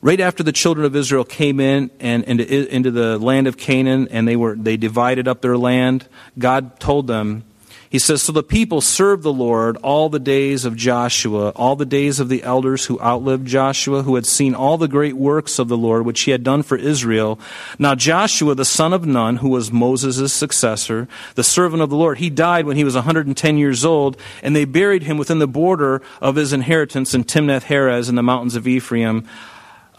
Right 0.00 0.20
after 0.20 0.44
the 0.44 0.52
children 0.52 0.86
of 0.86 0.94
Israel 0.94 1.24
came 1.24 1.58
in 1.58 1.90
and 1.98 2.22
into, 2.22 2.72
into 2.72 2.92
the 2.92 3.18
land 3.18 3.48
of 3.48 3.56
Canaan 3.56 4.06
and 4.12 4.28
they 4.28 4.36
were 4.36 4.54
they 4.54 4.76
divided 4.76 5.26
up 5.26 5.42
their 5.42 5.58
land, 5.58 6.06
God 6.38 6.78
told 6.78 7.08
them 7.08 7.42
he 7.90 7.98
says, 7.98 8.22
So 8.22 8.30
the 8.30 8.44
people 8.44 8.80
served 8.80 9.24
the 9.24 9.32
Lord 9.32 9.76
all 9.78 10.08
the 10.08 10.20
days 10.20 10.64
of 10.64 10.76
Joshua, 10.76 11.50
all 11.50 11.74
the 11.74 11.84
days 11.84 12.20
of 12.20 12.28
the 12.28 12.44
elders 12.44 12.86
who 12.86 13.00
outlived 13.00 13.48
Joshua, 13.48 14.04
who 14.04 14.14
had 14.14 14.26
seen 14.26 14.54
all 14.54 14.78
the 14.78 14.86
great 14.86 15.16
works 15.16 15.58
of 15.58 15.66
the 15.66 15.76
Lord 15.76 16.06
which 16.06 16.20
he 16.20 16.30
had 16.30 16.44
done 16.44 16.62
for 16.62 16.76
Israel. 16.76 17.40
Now 17.80 17.96
Joshua, 17.96 18.54
the 18.54 18.64
son 18.64 18.92
of 18.92 19.06
Nun, 19.06 19.38
who 19.38 19.48
was 19.48 19.72
Moses' 19.72 20.32
successor, 20.32 21.08
the 21.34 21.42
servant 21.42 21.82
of 21.82 21.90
the 21.90 21.96
Lord, 21.96 22.18
he 22.18 22.30
died 22.30 22.64
when 22.64 22.76
he 22.76 22.84
was 22.84 22.94
110 22.94 23.58
years 23.58 23.84
old, 23.84 24.16
and 24.40 24.54
they 24.54 24.64
buried 24.64 25.02
him 25.02 25.18
within 25.18 25.40
the 25.40 25.48
border 25.48 26.00
of 26.20 26.36
his 26.36 26.52
inheritance 26.52 27.12
in 27.12 27.24
Timnath 27.24 27.64
Heres 27.64 28.08
in 28.08 28.14
the 28.14 28.22
mountains 28.22 28.54
of 28.54 28.68
Ephraim. 28.68 29.26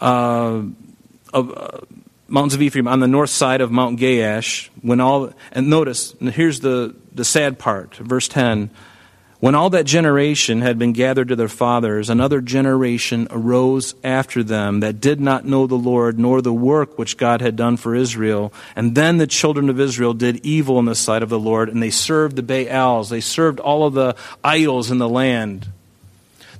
Uh, 0.00 0.62
of, 1.34 1.50
uh, 1.50 1.78
mountains 2.32 2.54
of 2.54 2.62
Ephraim 2.62 2.88
on 2.88 3.00
the 3.00 3.06
north 3.06 3.30
side 3.30 3.60
of 3.60 3.70
Mount 3.70 4.00
Gaash, 4.00 4.70
when 4.80 5.00
all, 5.00 5.32
and 5.52 5.68
notice, 5.68 6.14
and 6.14 6.30
here's 6.30 6.60
the, 6.60 6.96
the 7.14 7.24
sad 7.24 7.58
part, 7.58 7.94
verse 7.96 8.26
10. 8.26 8.70
When 9.38 9.54
all 9.54 9.70
that 9.70 9.84
generation 9.84 10.62
had 10.62 10.78
been 10.78 10.92
gathered 10.92 11.28
to 11.28 11.36
their 11.36 11.48
fathers, 11.48 12.08
another 12.08 12.40
generation 12.40 13.26
arose 13.30 13.94
after 14.02 14.42
them 14.42 14.80
that 14.80 15.00
did 15.00 15.20
not 15.20 15.44
know 15.44 15.66
the 15.66 15.74
Lord 15.74 16.18
nor 16.18 16.40
the 16.40 16.52
work 16.52 16.96
which 16.96 17.16
God 17.16 17.42
had 17.42 17.56
done 17.56 17.76
for 17.76 17.94
Israel. 17.94 18.52
And 18.76 18.94
then 18.94 19.18
the 19.18 19.26
children 19.26 19.68
of 19.68 19.80
Israel 19.80 20.14
did 20.14 20.46
evil 20.46 20.78
in 20.78 20.84
the 20.84 20.94
sight 20.94 21.24
of 21.24 21.28
the 21.28 21.40
Lord, 21.40 21.68
and 21.68 21.82
they 21.82 21.90
served 21.90 22.36
the 22.36 22.42
Baals. 22.42 23.10
They 23.10 23.20
served 23.20 23.58
all 23.60 23.84
of 23.84 23.94
the 23.94 24.16
idols 24.44 24.90
in 24.90 24.98
the 24.98 25.08
land. 25.08 25.66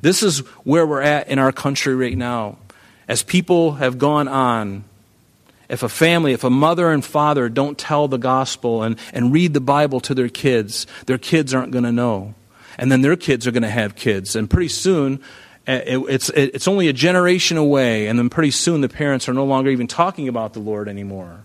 This 0.02 0.22
is 0.22 0.40
where 0.64 0.84
we're 0.84 1.02
at 1.02 1.28
in 1.28 1.38
our 1.38 1.52
country 1.52 1.94
right 1.94 2.18
now. 2.18 2.58
As 3.06 3.22
people 3.22 3.74
have 3.74 3.96
gone 3.96 4.26
on 4.26 4.84
if 5.72 5.82
a 5.82 5.88
family, 5.88 6.34
if 6.34 6.44
a 6.44 6.50
mother 6.50 6.92
and 6.92 7.02
father 7.02 7.48
don't 7.48 7.78
tell 7.78 8.06
the 8.06 8.18
gospel 8.18 8.82
and, 8.82 8.98
and 9.14 9.32
read 9.32 9.54
the 9.54 9.60
Bible 9.60 10.00
to 10.00 10.14
their 10.14 10.28
kids, 10.28 10.86
their 11.06 11.16
kids 11.16 11.54
aren't 11.54 11.72
going 11.72 11.84
to 11.84 11.90
know. 11.90 12.34
And 12.76 12.92
then 12.92 13.00
their 13.00 13.16
kids 13.16 13.46
are 13.46 13.52
going 13.52 13.62
to 13.62 13.70
have 13.70 13.96
kids. 13.96 14.36
And 14.36 14.50
pretty 14.50 14.68
soon, 14.68 15.22
eh, 15.66 15.78
it, 15.78 15.98
it's, 16.10 16.28
it, 16.28 16.54
it's 16.54 16.68
only 16.68 16.88
a 16.88 16.92
generation 16.92 17.56
away, 17.56 18.06
and 18.06 18.18
then 18.18 18.28
pretty 18.28 18.50
soon 18.50 18.82
the 18.82 18.88
parents 18.88 19.30
are 19.30 19.32
no 19.32 19.46
longer 19.46 19.70
even 19.70 19.86
talking 19.86 20.28
about 20.28 20.52
the 20.52 20.60
Lord 20.60 20.88
anymore. 20.88 21.44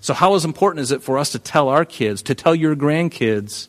So, 0.00 0.12
how 0.12 0.34
important 0.34 0.80
is 0.80 0.90
it 0.90 1.02
for 1.02 1.16
us 1.16 1.30
to 1.32 1.38
tell 1.38 1.68
our 1.68 1.84
kids, 1.84 2.20
to 2.22 2.34
tell 2.34 2.56
your 2.56 2.74
grandkids, 2.74 3.68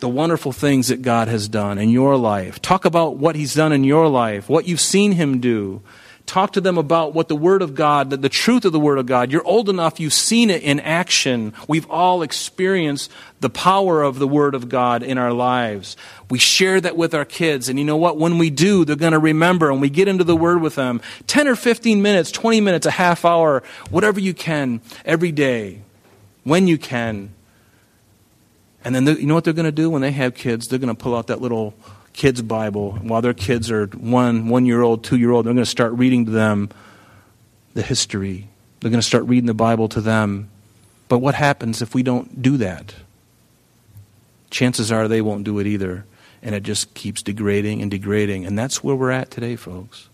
the 0.00 0.08
wonderful 0.08 0.52
things 0.52 0.88
that 0.88 1.00
God 1.00 1.28
has 1.28 1.48
done 1.48 1.78
in 1.78 1.88
your 1.88 2.16
life? 2.16 2.60
Talk 2.60 2.84
about 2.84 3.16
what 3.16 3.36
He's 3.36 3.54
done 3.54 3.72
in 3.72 3.84
your 3.84 4.08
life, 4.08 4.50
what 4.50 4.68
you've 4.68 4.80
seen 4.80 5.12
Him 5.12 5.40
do. 5.40 5.80
Talk 6.26 6.52
to 6.52 6.60
them 6.60 6.78
about 6.78 7.12
what 7.12 7.28
the 7.28 7.34
Word 7.34 7.60
of 7.60 7.74
God, 7.74 8.10
the 8.10 8.28
truth 8.28 8.64
of 8.64 8.72
the 8.72 8.78
Word 8.78 8.98
of 8.98 9.06
God. 9.06 9.32
You're 9.32 9.44
old 9.44 9.68
enough, 9.68 9.98
you've 9.98 10.12
seen 10.12 10.48
it 10.48 10.62
in 10.62 10.78
action. 10.80 11.52
We've 11.66 11.88
all 11.90 12.22
experienced 12.22 13.10
the 13.40 13.50
power 13.50 14.02
of 14.02 14.18
the 14.18 14.28
Word 14.28 14.54
of 14.54 14.68
God 14.68 15.02
in 15.02 15.18
our 15.18 15.32
lives. 15.32 15.96
We 16.28 16.38
share 16.38 16.80
that 16.80 16.96
with 16.96 17.14
our 17.14 17.24
kids, 17.24 17.68
and 17.68 17.78
you 17.78 17.84
know 17.84 17.96
what? 17.96 18.16
When 18.16 18.38
we 18.38 18.50
do, 18.50 18.84
they're 18.84 18.94
going 18.94 19.12
to 19.12 19.18
remember, 19.18 19.70
and 19.70 19.80
we 19.80 19.90
get 19.90 20.06
into 20.06 20.22
the 20.22 20.36
Word 20.36 20.60
with 20.60 20.76
them 20.76 21.00
10 21.26 21.48
or 21.48 21.56
15 21.56 22.00
minutes, 22.00 22.30
20 22.30 22.60
minutes, 22.60 22.86
a 22.86 22.92
half 22.92 23.24
hour, 23.24 23.62
whatever 23.90 24.20
you 24.20 24.34
can, 24.34 24.80
every 25.04 25.32
day, 25.32 25.80
when 26.44 26.68
you 26.68 26.78
can. 26.78 27.30
And 28.84 28.94
then 28.94 29.06
you 29.06 29.26
know 29.26 29.34
what 29.34 29.44
they're 29.44 29.52
going 29.52 29.64
to 29.64 29.72
do 29.72 29.90
when 29.90 30.02
they 30.02 30.12
have 30.12 30.34
kids? 30.34 30.68
They're 30.68 30.78
going 30.78 30.94
to 30.94 31.00
pull 31.00 31.16
out 31.16 31.26
that 31.26 31.40
little 31.40 31.74
kids' 32.12 32.42
Bible. 32.42 32.92
While 32.92 33.22
their 33.22 33.34
kids 33.34 33.70
are 33.70 33.86
one, 33.86 34.48
one 34.48 34.66
year 34.66 34.82
old, 34.82 35.04
two 35.04 35.16
year 35.16 35.30
old, 35.30 35.46
they're 35.46 35.54
going 35.54 35.64
to 35.64 35.70
start 35.70 35.92
reading 35.92 36.26
to 36.26 36.30
them 36.30 36.70
the 37.74 37.82
history. 37.82 38.48
They're 38.80 38.90
going 38.90 39.00
to 39.00 39.06
start 39.06 39.24
reading 39.24 39.46
the 39.46 39.54
Bible 39.54 39.88
to 39.90 40.00
them. 40.00 40.50
But 41.08 41.18
what 41.18 41.34
happens 41.34 41.82
if 41.82 41.94
we 41.94 42.02
don't 42.02 42.40
do 42.42 42.56
that? 42.58 42.94
Chances 44.50 44.90
are 44.90 45.08
they 45.08 45.20
won't 45.20 45.44
do 45.44 45.58
it 45.58 45.66
either. 45.66 46.06
And 46.42 46.54
it 46.54 46.62
just 46.62 46.94
keeps 46.94 47.22
degrading 47.22 47.82
and 47.82 47.90
degrading. 47.90 48.46
And 48.46 48.58
that's 48.58 48.82
where 48.82 48.96
we're 48.96 49.10
at 49.10 49.30
today, 49.30 49.56
folks. 49.56 50.08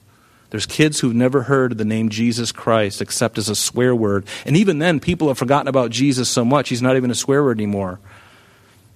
There's 0.50 0.66
kids 0.66 1.00
who've 1.00 1.14
never 1.14 1.42
heard 1.42 1.76
the 1.76 1.84
name 1.84 2.08
Jesus 2.08 2.52
Christ 2.52 3.02
except 3.02 3.38
as 3.38 3.48
a 3.48 3.56
swear 3.56 3.94
word. 3.94 4.26
And 4.44 4.56
even 4.56 4.78
then, 4.78 5.00
people 5.00 5.28
have 5.28 5.38
forgotten 5.38 5.68
about 5.68 5.90
Jesus 5.90 6.28
so 6.28 6.44
much, 6.44 6.68
he's 6.68 6.82
not 6.82 6.96
even 6.96 7.10
a 7.10 7.14
swear 7.14 7.42
word 7.42 7.58
anymore. 7.58 7.98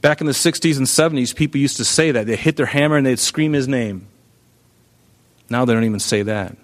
Back 0.01 0.21
in 0.21 0.27
the 0.27 0.33
60s 0.33 0.79
and 0.79 0.87
70s, 0.87 1.35
people 1.35 1.61
used 1.61 1.77
to 1.77 1.85
say 1.85 2.11
that. 2.11 2.27
They'd 2.27 2.39
hit 2.39 2.57
their 2.57 2.67
hammer 2.67 2.97
and 2.97 3.07
they'd 3.07 3.19
scream 3.19 3.53
his 3.53 3.69
name. 3.69 4.07
Now 5.51 5.65
they 5.65 5.75
don't 5.75 5.85
even 5.85 6.01
say 6.01 6.23
that. 6.23 6.57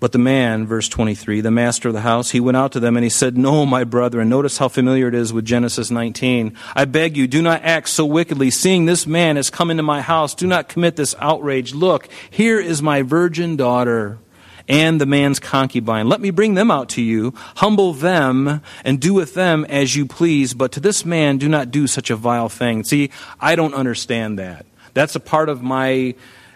But 0.00 0.12
the 0.12 0.18
man, 0.18 0.66
verse 0.66 0.88
23, 0.88 1.42
the 1.42 1.50
master 1.50 1.88
of 1.88 1.94
the 1.94 2.00
house, 2.00 2.30
he 2.30 2.40
went 2.40 2.56
out 2.56 2.72
to 2.72 2.80
them 2.80 2.96
and 2.96 3.04
he 3.04 3.10
said, 3.10 3.36
No, 3.36 3.66
my 3.66 3.84
brethren. 3.84 4.30
Notice 4.30 4.56
how 4.56 4.68
familiar 4.68 5.08
it 5.08 5.14
is 5.14 5.30
with 5.30 5.44
Genesis 5.44 5.90
19. 5.90 6.56
I 6.74 6.86
beg 6.86 7.18
you, 7.18 7.28
do 7.28 7.42
not 7.42 7.62
act 7.62 7.90
so 7.90 8.06
wickedly. 8.06 8.50
Seeing 8.50 8.86
this 8.86 9.06
man 9.06 9.36
has 9.36 9.50
come 9.50 9.70
into 9.70 9.82
my 9.82 10.00
house, 10.00 10.34
do 10.34 10.46
not 10.46 10.70
commit 10.70 10.96
this 10.96 11.14
outrage. 11.18 11.74
Look, 11.74 12.08
here 12.30 12.58
is 12.58 12.80
my 12.80 13.02
virgin 13.02 13.56
daughter 13.56 14.18
and 14.68 15.00
the 15.00 15.06
man's 15.06 15.38
concubine. 15.38 16.08
Let 16.08 16.20
me 16.20 16.30
bring 16.30 16.54
them 16.54 16.70
out 16.70 16.90
to 16.90 17.02
you. 17.02 17.34
Humble 17.56 17.92
them 17.92 18.60
and 18.84 19.00
do 19.00 19.14
with 19.14 19.34
them 19.34 19.64
as 19.66 19.94
you 19.96 20.06
please. 20.06 20.54
But 20.54 20.72
to 20.72 20.80
this 20.80 21.04
man, 21.04 21.38
do 21.38 21.48
not 21.48 21.70
do 21.70 21.86
such 21.86 22.10
a 22.10 22.16
vile 22.16 22.48
thing. 22.48 22.84
See, 22.84 23.10
I 23.40 23.56
don't 23.56 23.74
understand 23.74 24.38
that. 24.38 24.66
That's 24.94 25.14
a 25.14 25.20
part 25.20 25.48
of 25.48 25.62
my 25.62 26.14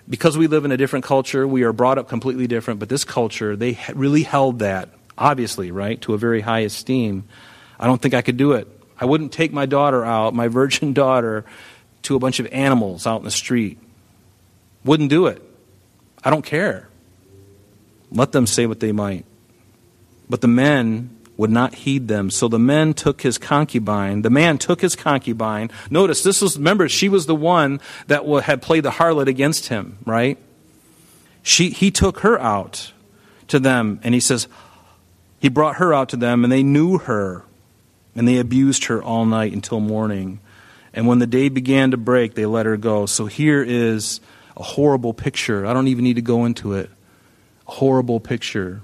because 0.09 0.37
we 0.37 0.47
live 0.47 0.65
in 0.65 0.73
a 0.73 0.77
different 0.77 1.05
culture, 1.05 1.47
we 1.47 1.63
are 1.63 1.73
brought 1.73 1.99
up 1.99 2.09
completely 2.09 2.47
different, 2.47 2.81
but 2.81 2.89
this 2.89 3.05
culture, 3.05 3.57
they 3.57 3.79
really 3.95 4.23
held 4.23 4.59
that, 4.59 4.91
obviously, 5.17 5.71
right, 5.71 6.01
to 6.03 6.15
a 6.15 6.19
very 6.19 6.41
high 6.41 6.61
esteem. 6.61 7.25
I 7.81 7.87
don't 7.87 8.01
think 8.01 8.15
I 8.15 8.23
could 8.23 8.37
do 8.37 8.53
it. 8.53 8.69
I 9.01 9.07
wouldn't 9.07 9.33
take 9.33 9.53
my 9.53 9.67
daughter 9.67 10.05
out, 10.05 10.35
my 10.35 10.49
virgin 10.61 10.93
daughter, 10.93 11.45
to 12.03 12.17
a 12.17 12.19
bunch 12.19 12.39
of 12.39 12.47
animals 12.53 13.07
out 13.07 13.19
in 13.19 13.25
the 13.25 13.31
street. 13.31 13.79
Wouldn't 14.85 15.11
do 15.11 15.27
it. 15.27 15.43
I 16.23 16.31
don't 16.31 16.45
care. 16.45 16.89
Let 18.15 18.33
them 18.33 18.47
say 18.47 18.67
what 18.67 18.81
they 18.81 18.93
might. 18.93 19.27
But 20.31 20.41
the 20.41 20.49
men 20.49 21.11
would 21.37 21.51
not 21.51 21.75
heed 21.75 22.07
them. 22.07 22.31
So 22.31 22.47
the 22.47 22.61
men 22.61 22.95
took 22.95 23.23
his 23.23 23.39
concubine. 23.39 24.23
The 24.23 24.31
man 24.31 24.57
took 24.57 24.81
his 24.81 24.95
concubine. 24.95 25.71
Notice 25.91 26.23
this 26.23 26.41
was, 26.41 26.57
remember, 26.57 26.89
she 26.89 27.09
was 27.09 27.27
the 27.27 27.35
one 27.35 27.81
that 28.07 28.25
had 28.45 28.63
played 28.63 28.85
the 28.85 28.93
harlot 28.93 29.27
against 29.27 29.67
him, 29.67 29.99
right? 30.07 30.39
She, 31.43 31.71
he 31.71 31.91
took 31.91 32.21
her 32.21 32.41
out 32.41 32.93
to 33.49 33.59
them, 33.59 34.01
and 34.05 34.15
he 34.15 34.21
says, 34.21 34.47
he 35.41 35.49
brought 35.49 35.77
her 35.77 35.93
out 35.93 36.11
to 36.11 36.17
them, 36.17 36.45
and 36.45 36.53
they 36.53 36.63
knew 36.63 36.99
her, 36.99 37.45
and 38.15 38.27
they 38.27 38.39
abused 38.39 38.85
her 38.85 39.03
all 39.03 39.27
night 39.27 39.53
until 39.53 39.81
morning. 39.81 40.39
And 40.95 41.09
when 41.09 41.19
the 41.19 41.27
day 41.27 41.49
began 41.49 41.91
to 41.91 41.97
break, 41.97 42.35
they 42.35 42.47
let 42.47 42.65
her 42.65 42.77
go. 42.77 43.07
So 43.07 43.27
here 43.27 43.63
is 43.63 44.21
a 44.57 44.63
horrible 44.63 45.13
picture. 45.13 45.67
I 45.67 45.73
don't 45.75 45.89
even 45.89 46.05
need 46.05 46.15
to 46.15 46.23
go 46.23 46.45
into 46.45 46.75
it 46.75 46.89
horrible 47.65 48.21
picture. 48.21 48.83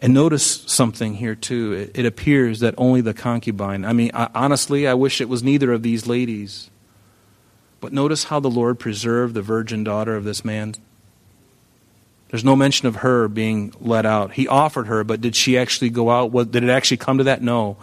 And 0.00 0.12
notice 0.12 0.64
something 0.66 1.14
here, 1.14 1.34
too. 1.34 1.72
It, 1.72 2.00
it 2.00 2.06
appears 2.06 2.60
that 2.60 2.74
only 2.76 3.00
the 3.00 3.14
concubine, 3.14 3.84
I 3.84 3.92
mean, 3.92 4.10
I, 4.12 4.28
honestly, 4.34 4.86
I 4.86 4.94
wish 4.94 5.20
it 5.20 5.28
was 5.28 5.42
neither 5.42 5.72
of 5.72 5.82
these 5.82 6.06
ladies. 6.06 6.70
But 7.80 7.92
notice 7.92 8.24
how 8.24 8.40
the 8.40 8.50
Lord 8.50 8.78
preserved 8.78 9.34
the 9.34 9.42
virgin 9.42 9.84
daughter 9.84 10.16
of 10.16 10.24
this 10.24 10.44
man. 10.44 10.74
There's 12.28 12.44
no 12.44 12.56
mention 12.56 12.88
of 12.88 12.96
her 12.96 13.28
being 13.28 13.72
let 13.80 14.04
out. 14.04 14.32
He 14.32 14.48
offered 14.48 14.88
her, 14.88 15.04
but 15.04 15.20
did 15.20 15.36
she 15.36 15.56
actually 15.56 15.90
go 15.90 16.10
out? 16.10 16.32
What, 16.32 16.50
did 16.50 16.64
it 16.64 16.70
actually 16.70 16.96
come 16.96 17.18
to 17.18 17.24
that? 17.24 17.42
No. 17.42 17.76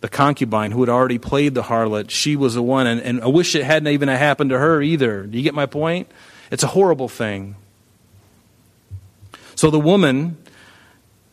The 0.00 0.08
concubine 0.08 0.70
who 0.70 0.80
had 0.80 0.88
already 0.88 1.18
played 1.18 1.54
the 1.54 1.62
harlot, 1.62 2.10
she 2.10 2.36
was 2.36 2.54
the 2.54 2.62
one. 2.62 2.86
And, 2.86 3.00
and 3.00 3.20
I 3.22 3.26
wish 3.26 3.54
it 3.54 3.64
hadn't 3.64 3.88
even 3.88 4.08
happened 4.08 4.50
to 4.50 4.58
her 4.58 4.80
either. 4.80 5.24
Do 5.24 5.36
you 5.36 5.42
get 5.42 5.54
my 5.54 5.66
point? 5.66 6.10
It's 6.50 6.62
a 6.62 6.68
horrible 6.68 7.08
thing. 7.08 7.56
So 9.58 9.72
the 9.72 9.80
woman, 9.80 10.36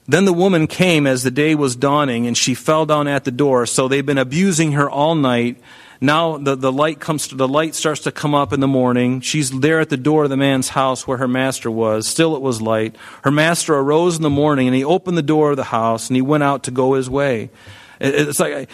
then 0.08 0.26
the 0.26 0.34
woman 0.34 0.66
came 0.66 1.06
as 1.06 1.22
the 1.22 1.30
day 1.30 1.54
was 1.54 1.76
dawning, 1.76 2.26
and 2.26 2.36
she 2.36 2.56
fell 2.56 2.88
down 2.88 3.08
at 3.08 3.24
the 3.24 3.30
door. 3.30 3.68
So 3.68 3.88
they've 3.88 4.04
been 4.04 4.18
abusing 4.18 4.72
her 4.72 4.90
all 4.90 5.14
night. 5.14 5.62
Now 6.02 6.40
the, 6.40 6.56
the 6.56 6.72
light 6.72 7.00
comes 7.00 7.28
to, 7.28 7.36
the 7.36 7.48
light 7.48 7.76
starts 7.76 8.02
to 8.02 8.12
come 8.12 8.34
up 8.34 8.52
in 8.52 8.62
the 8.62 8.68
morning. 8.68 9.22
She's 9.22 9.52
there 9.52 9.80
at 9.80 9.90
the 9.90 9.96
door 9.96 10.24
of 10.24 10.32
the 10.32 10.38
man's 10.38 10.70
house 10.70 11.06
where 11.06 11.20
her 11.20 11.28
master 11.28 11.70
was. 11.70 12.08
Still 12.08 12.36
it 12.36 12.42
was 12.42 12.64
light. 12.64 12.96
Her 13.22 13.30
master 13.30 13.76
arose 13.76 14.16
in 14.16 14.24
the 14.24 14.32
morning 14.32 14.68
and 14.68 14.76
he 14.76 14.84
opened 14.84 15.20
the 15.20 15.22
door 15.22 15.52
of 15.52 15.58
the 15.58 15.66
house 15.66 16.10
and 16.10 16.16
he 16.16 16.24
went 16.24 16.42
out 16.42 16.64
to 16.64 16.72
go 16.72 16.94
his 16.94 17.08
way. 17.08 17.52
It's 18.00 18.40
like 18.40 18.70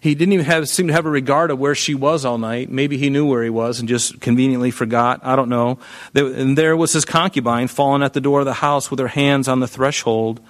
he 0.00 0.14
didn't 0.14 0.32
even 0.32 0.46
have, 0.46 0.68
seem 0.68 0.88
to 0.88 0.92
have 0.92 1.06
a 1.06 1.10
regard 1.10 1.50
of 1.50 1.58
where 1.58 1.74
she 1.74 1.94
was 1.94 2.24
all 2.24 2.38
night. 2.38 2.70
Maybe 2.70 2.98
he 2.98 3.10
knew 3.10 3.26
where 3.26 3.42
he 3.42 3.50
was 3.50 3.78
and 3.78 3.88
just 3.88 4.20
conveniently 4.20 4.70
forgot. 4.70 5.20
I 5.22 5.36
don't 5.36 5.48
know. 5.48 5.78
And 6.14 6.58
there 6.58 6.76
was 6.76 6.92
his 6.92 7.04
concubine 7.04 7.68
fallen 7.68 8.02
at 8.02 8.12
the 8.12 8.20
door 8.20 8.40
of 8.40 8.46
the 8.46 8.54
house 8.54 8.90
with 8.90 8.98
her 9.00 9.08
hands 9.08 9.48
on 9.48 9.60
the 9.60 9.68
threshold. 9.68 10.40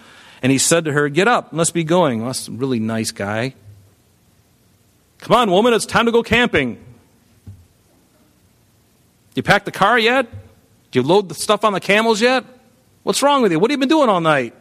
And 0.42 0.52
he 0.52 0.58
said 0.58 0.84
to 0.86 0.92
her, 0.92 1.08
Get 1.08 1.28
up, 1.28 1.48
let's 1.52 1.70
be 1.70 1.84
going. 1.84 2.20
Well, 2.20 2.28
that's 2.28 2.48
a 2.48 2.52
really 2.52 2.78
nice 2.78 3.10
guy. 3.10 3.54
Come 5.18 5.36
on, 5.36 5.50
woman, 5.50 5.72
it's 5.72 5.86
time 5.86 6.06
to 6.06 6.12
go 6.12 6.22
camping. 6.22 6.78
You 9.34 9.42
packed 9.42 9.64
the 9.64 9.72
car 9.72 9.98
yet? 9.98 10.30
Do 10.90 11.00
you 11.00 11.02
load 11.02 11.28
the 11.28 11.34
stuff 11.34 11.64
on 11.64 11.72
the 11.72 11.80
camels 11.80 12.20
yet? 12.20 12.44
What's 13.02 13.22
wrong 13.22 13.42
with 13.42 13.52
you? 13.52 13.58
What 13.58 13.70
have 13.70 13.78
you 13.78 13.80
been 13.80 13.88
doing 13.88 14.08
all 14.08 14.20
night? 14.20 14.54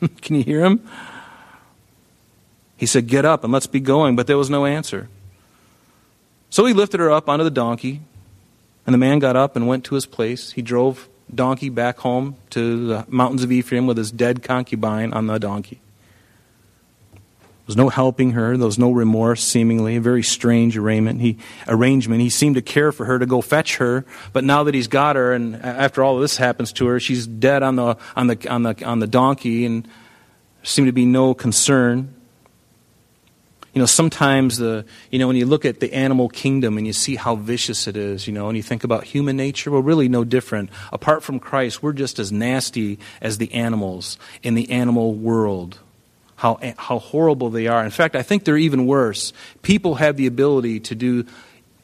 Can 0.22 0.36
you 0.36 0.42
hear 0.42 0.64
him? 0.64 0.88
He 2.78 2.86
said, 2.86 3.08
Get 3.08 3.26
up 3.26 3.44
and 3.44 3.52
let's 3.52 3.66
be 3.66 3.80
going. 3.80 4.16
But 4.16 4.26
there 4.26 4.38
was 4.38 4.48
no 4.48 4.64
answer. 4.64 5.10
So 6.48 6.64
he 6.64 6.72
lifted 6.72 7.00
her 7.00 7.10
up 7.10 7.28
onto 7.28 7.44
the 7.44 7.50
donkey, 7.50 8.00
and 8.86 8.94
the 8.94 8.98
man 8.98 9.18
got 9.18 9.36
up 9.36 9.54
and 9.54 9.66
went 9.66 9.84
to 9.86 9.94
his 9.94 10.06
place. 10.06 10.52
He 10.52 10.62
drove 10.62 11.08
donkey 11.34 11.68
back 11.68 11.98
home 11.98 12.36
to 12.50 12.86
the 12.86 13.04
mountains 13.08 13.42
of 13.42 13.52
Ephraim 13.52 13.86
with 13.86 13.98
his 13.98 14.10
dead 14.10 14.42
concubine 14.42 15.12
on 15.12 15.26
the 15.26 15.38
donkey. 15.38 15.80
There 17.12 17.74
was 17.74 17.76
no 17.76 17.90
helping 17.90 18.30
her. 18.30 18.56
There 18.56 18.64
was 18.64 18.78
no 18.78 18.92
remorse, 18.92 19.44
seemingly. 19.44 19.96
A 19.96 20.00
very 20.00 20.22
strange 20.22 20.78
arrangement. 20.78 21.20
He, 21.20 21.36
arrangement. 21.66 22.22
he 22.22 22.30
seemed 22.30 22.54
to 22.54 22.62
care 22.62 22.92
for 22.92 23.04
her, 23.04 23.18
to 23.18 23.26
go 23.26 23.42
fetch 23.42 23.76
her. 23.76 24.06
But 24.32 24.44
now 24.44 24.64
that 24.64 24.72
he's 24.72 24.88
got 24.88 25.16
her, 25.16 25.34
and 25.34 25.56
after 25.56 26.02
all 26.02 26.18
this 26.18 26.38
happens 26.38 26.72
to 26.74 26.86
her, 26.86 26.98
she's 26.98 27.26
dead 27.26 27.62
on 27.62 27.76
the, 27.76 27.98
on 28.16 28.28
the, 28.28 28.48
on 28.48 28.62
the, 28.62 28.84
on 28.84 29.00
the 29.00 29.06
donkey, 29.06 29.66
and 29.66 29.84
there 29.84 29.92
seemed 30.62 30.88
to 30.88 30.92
be 30.92 31.04
no 31.04 31.34
concern. 31.34 32.14
You 33.78 33.82
know, 33.82 33.86
sometimes 33.86 34.56
the, 34.56 34.84
you 35.08 35.20
know, 35.20 35.28
when 35.28 35.36
you 35.36 35.46
look 35.46 35.64
at 35.64 35.78
the 35.78 35.92
animal 35.92 36.28
kingdom 36.28 36.78
and 36.78 36.84
you 36.84 36.92
see 36.92 37.14
how 37.14 37.36
vicious 37.36 37.86
it 37.86 37.96
is, 37.96 38.26
you 38.26 38.32
know, 38.32 38.48
and 38.48 38.56
you 38.56 38.62
think 38.64 38.82
about 38.82 39.04
human 39.04 39.36
nature, 39.36 39.70
we're 39.70 39.80
really 39.80 40.08
no 40.08 40.24
different. 40.24 40.70
Apart 40.92 41.22
from 41.22 41.38
Christ, 41.38 41.80
we're 41.80 41.92
just 41.92 42.18
as 42.18 42.32
nasty 42.32 42.98
as 43.20 43.38
the 43.38 43.54
animals 43.54 44.18
in 44.42 44.56
the 44.56 44.68
animal 44.72 45.14
world 45.14 45.78
how, 46.34 46.58
how 46.76 46.98
horrible 46.98 47.50
they 47.50 47.68
are. 47.68 47.84
In 47.84 47.92
fact, 47.92 48.16
I 48.16 48.22
think 48.24 48.42
they're 48.42 48.58
even 48.58 48.84
worse. 48.84 49.32
People 49.62 49.94
have 49.94 50.16
the 50.16 50.26
ability 50.26 50.80
to 50.80 50.96
do 50.96 51.24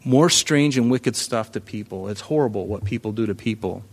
more 0.05 0.29
strange 0.29 0.77
and 0.77 0.91
wicked 0.91 1.15
stuff 1.15 1.53
to 1.53 1.61
people. 1.61 2.09
It's 2.09 2.23
horrible 2.23 2.67
what 2.67 2.85
people 2.85 3.13
do 3.13 3.27
to 3.27 3.37
people. 3.37 3.85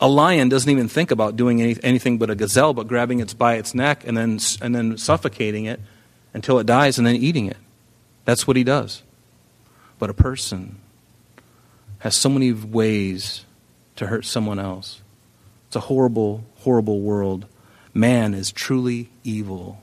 A 0.00 0.08
lion 0.08 0.48
doesn't 0.48 0.70
even 0.70 0.88
think 0.88 1.10
about 1.10 1.36
doing 1.36 1.60
any, 1.60 1.76
anything 1.82 2.16
but 2.16 2.30
a 2.30 2.34
gazelle, 2.34 2.72
but 2.72 2.88
grabbing 2.88 3.20
it 3.20 3.36
by 3.36 3.56
its 3.56 3.74
neck 3.74 4.06
and 4.06 4.16
then, 4.16 4.38
and 4.62 4.74
then 4.74 4.96
suffocating 4.96 5.66
it 5.66 5.78
until 6.34 6.58
it 6.58 6.66
dies 6.66 6.98
and 6.98 7.06
then 7.06 7.16
eating 7.16 7.46
it. 7.46 7.56
That's 8.24 8.46
what 8.46 8.56
he 8.56 8.64
does. 8.64 9.02
But 9.98 10.10
a 10.10 10.14
person 10.14 10.78
has 12.00 12.14
so 12.16 12.28
many 12.28 12.52
ways 12.52 13.44
to 13.96 14.06
hurt 14.06 14.24
someone 14.24 14.58
else. 14.58 15.02
It's 15.66 15.76
a 15.76 15.80
horrible, 15.80 16.44
horrible 16.56 17.00
world 17.00 17.46
man 17.98 18.32
is 18.32 18.52
truly 18.52 19.10
evil. 19.24 19.80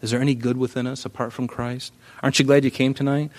Is 0.00 0.10
there 0.10 0.20
any 0.20 0.34
good 0.34 0.56
within 0.56 0.86
us 0.86 1.04
apart 1.04 1.32
from 1.32 1.46
Christ? 1.46 1.92
Aren't 2.22 2.38
you 2.38 2.44
glad 2.44 2.64
you 2.64 2.70
came 2.70 2.94
tonight? 2.94 3.30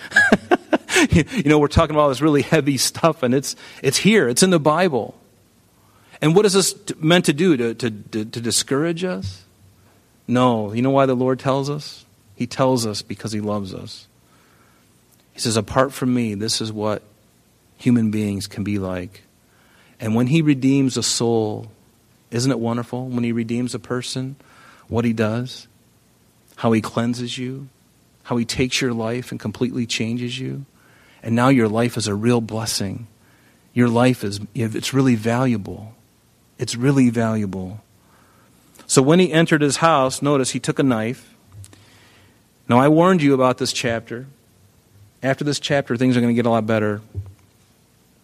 you 1.10 1.44
know, 1.44 1.58
we're 1.58 1.68
talking 1.68 1.94
about 1.94 2.02
all 2.02 2.08
this 2.08 2.20
really 2.20 2.42
heavy 2.42 2.76
stuff, 2.76 3.22
and 3.22 3.34
it's, 3.34 3.56
it's 3.82 3.98
here, 3.98 4.28
it's 4.28 4.42
in 4.42 4.50
the 4.50 4.60
Bible. 4.60 5.14
And 6.22 6.34
what 6.34 6.46
is 6.46 6.52
this 6.52 6.74
meant 6.98 7.26
to 7.26 7.32
do? 7.32 7.56
To, 7.56 7.74
to, 7.74 7.90
to, 7.90 8.24
to 8.24 8.40
discourage 8.40 9.04
us? 9.04 9.44
No. 10.26 10.72
You 10.72 10.80
know 10.80 10.90
why 10.90 11.06
the 11.06 11.14
Lord 11.14 11.38
tells 11.38 11.68
us? 11.68 12.03
He 12.34 12.46
tells 12.46 12.86
us 12.86 13.02
because 13.02 13.32
He 13.32 13.40
loves 13.40 13.74
us. 13.74 14.06
He 15.32 15.40
says, 15.40 15.56
apart 15.56 15.92
from 15.92 16.14
me, 16.14 16.34
this 16.34 16.60
is 16.60 16.72
what 16.72 17.02
human 17.76 18.10
beings 18.10 18.46
can 18.46 18.64
be 18.64 18.78
like. 18.78 19.22
And 20.00 20.14
when 20.14 20.28
He 20.28 20.42
redeems 20.42 20.96
a 20.96 21.02
soul, 21.02 21.70
isn't 22.30 22.50
it 22.50 22.60
wonderful 22.60 23.06
when 23.06 23.24
He 23.24 23.32
redeems 23.32 23.74
a 23.74 23.78
person, 23.78 24.36
what 24.88 25.04
He 25.04 25.12
does? 25.12 25.66
How 26.56 26.72
He 26.72 26.80
cleanses 26.80 27.36
you, 27.38 27.68
how 28.24 28.36
He 28.36 28.44
takes 28.44 28.80
your 28.80 28.92
life 28.92 29.30
and 29.30 29.40
completely 29.40 29.86
changes 29.86 30.38
you. 30.38 30.66
And 31.22 31.34
now 31.34 31.48
your 31.48 31.68
life 31.68 31.96
is 31.96 32.06
a 32.06 32.14
real 32.14 32.40
blessing. 32.40 33.06
Your 33.72 33.88
life 33.88 34.22
is, 34.22 34.40
it's 34.54 34.94
really 34.94 35.14
valuable. 35.14 35.94
It's 36.58 36.76
really 36.76 37.10
valuable. 37.10 37.82
So 38.86 39.02
when 39.02 39.18
he 39.18 39.32
entered 39.32 39.62
his 39.62 39.78
house, 39.78 40.22
notice 40.22 40.50
he 40.50 40.60
took 40.60 40.78
a 40.78 40.82
knife. 40.82 41.33
Now, 42.68 42.78
I 42.78 42.88
warned 42.88 43.20
you 43.20 43.34
about 43.34 43.58
this 43.58 43.72
chapter. 43.72 44.26
After 45.22 45.44
this 45.44 45.60
chapter, 45.60 45.96
things 45.96 46.16
are 46.16 46.20
going 46.20 46.34
to 46.34 46.34
get 46.34 46.46
a 46.46 46.50
lot 46.50 46.66
better, 46.66 47.02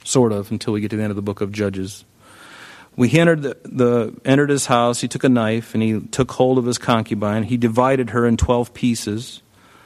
sort 0.05 0.33
of, 0.33 0.50
until 0.50 0.72
we 0.72 0.81
get 0.81 0.90
to 0.90 0.96
the 0.96 1.03
end 1.03 1.11
of 1.11 1.16
the 1.16 1.22
book 1.22 1.42
of 1.42 1.53
Judges. 1.53 2.05
We 2.96 3.11
entered, 3.18 3.42
the, 3.42 3.57
the, 3.64 4.20
entered 4.24 4.50
his 4.50 4.66
house. 4.66 5.00
He 5.00 5.09
took 5.09 5.24
a 5.24 5.29
knife 5.29 5.74
and 5.74 5.83
he 5.83 6.00
took 6.00 6.33
hold 6.33 6.59
of 6.59 6.64
his 6.64 6.79
concubine. 6.79 7.44
He 7.44 7.57
divided 7.57 8.11
her 8.11 8.26
in 8.26 8.37
12 8.37 8.72
pieces, 8.72 9.42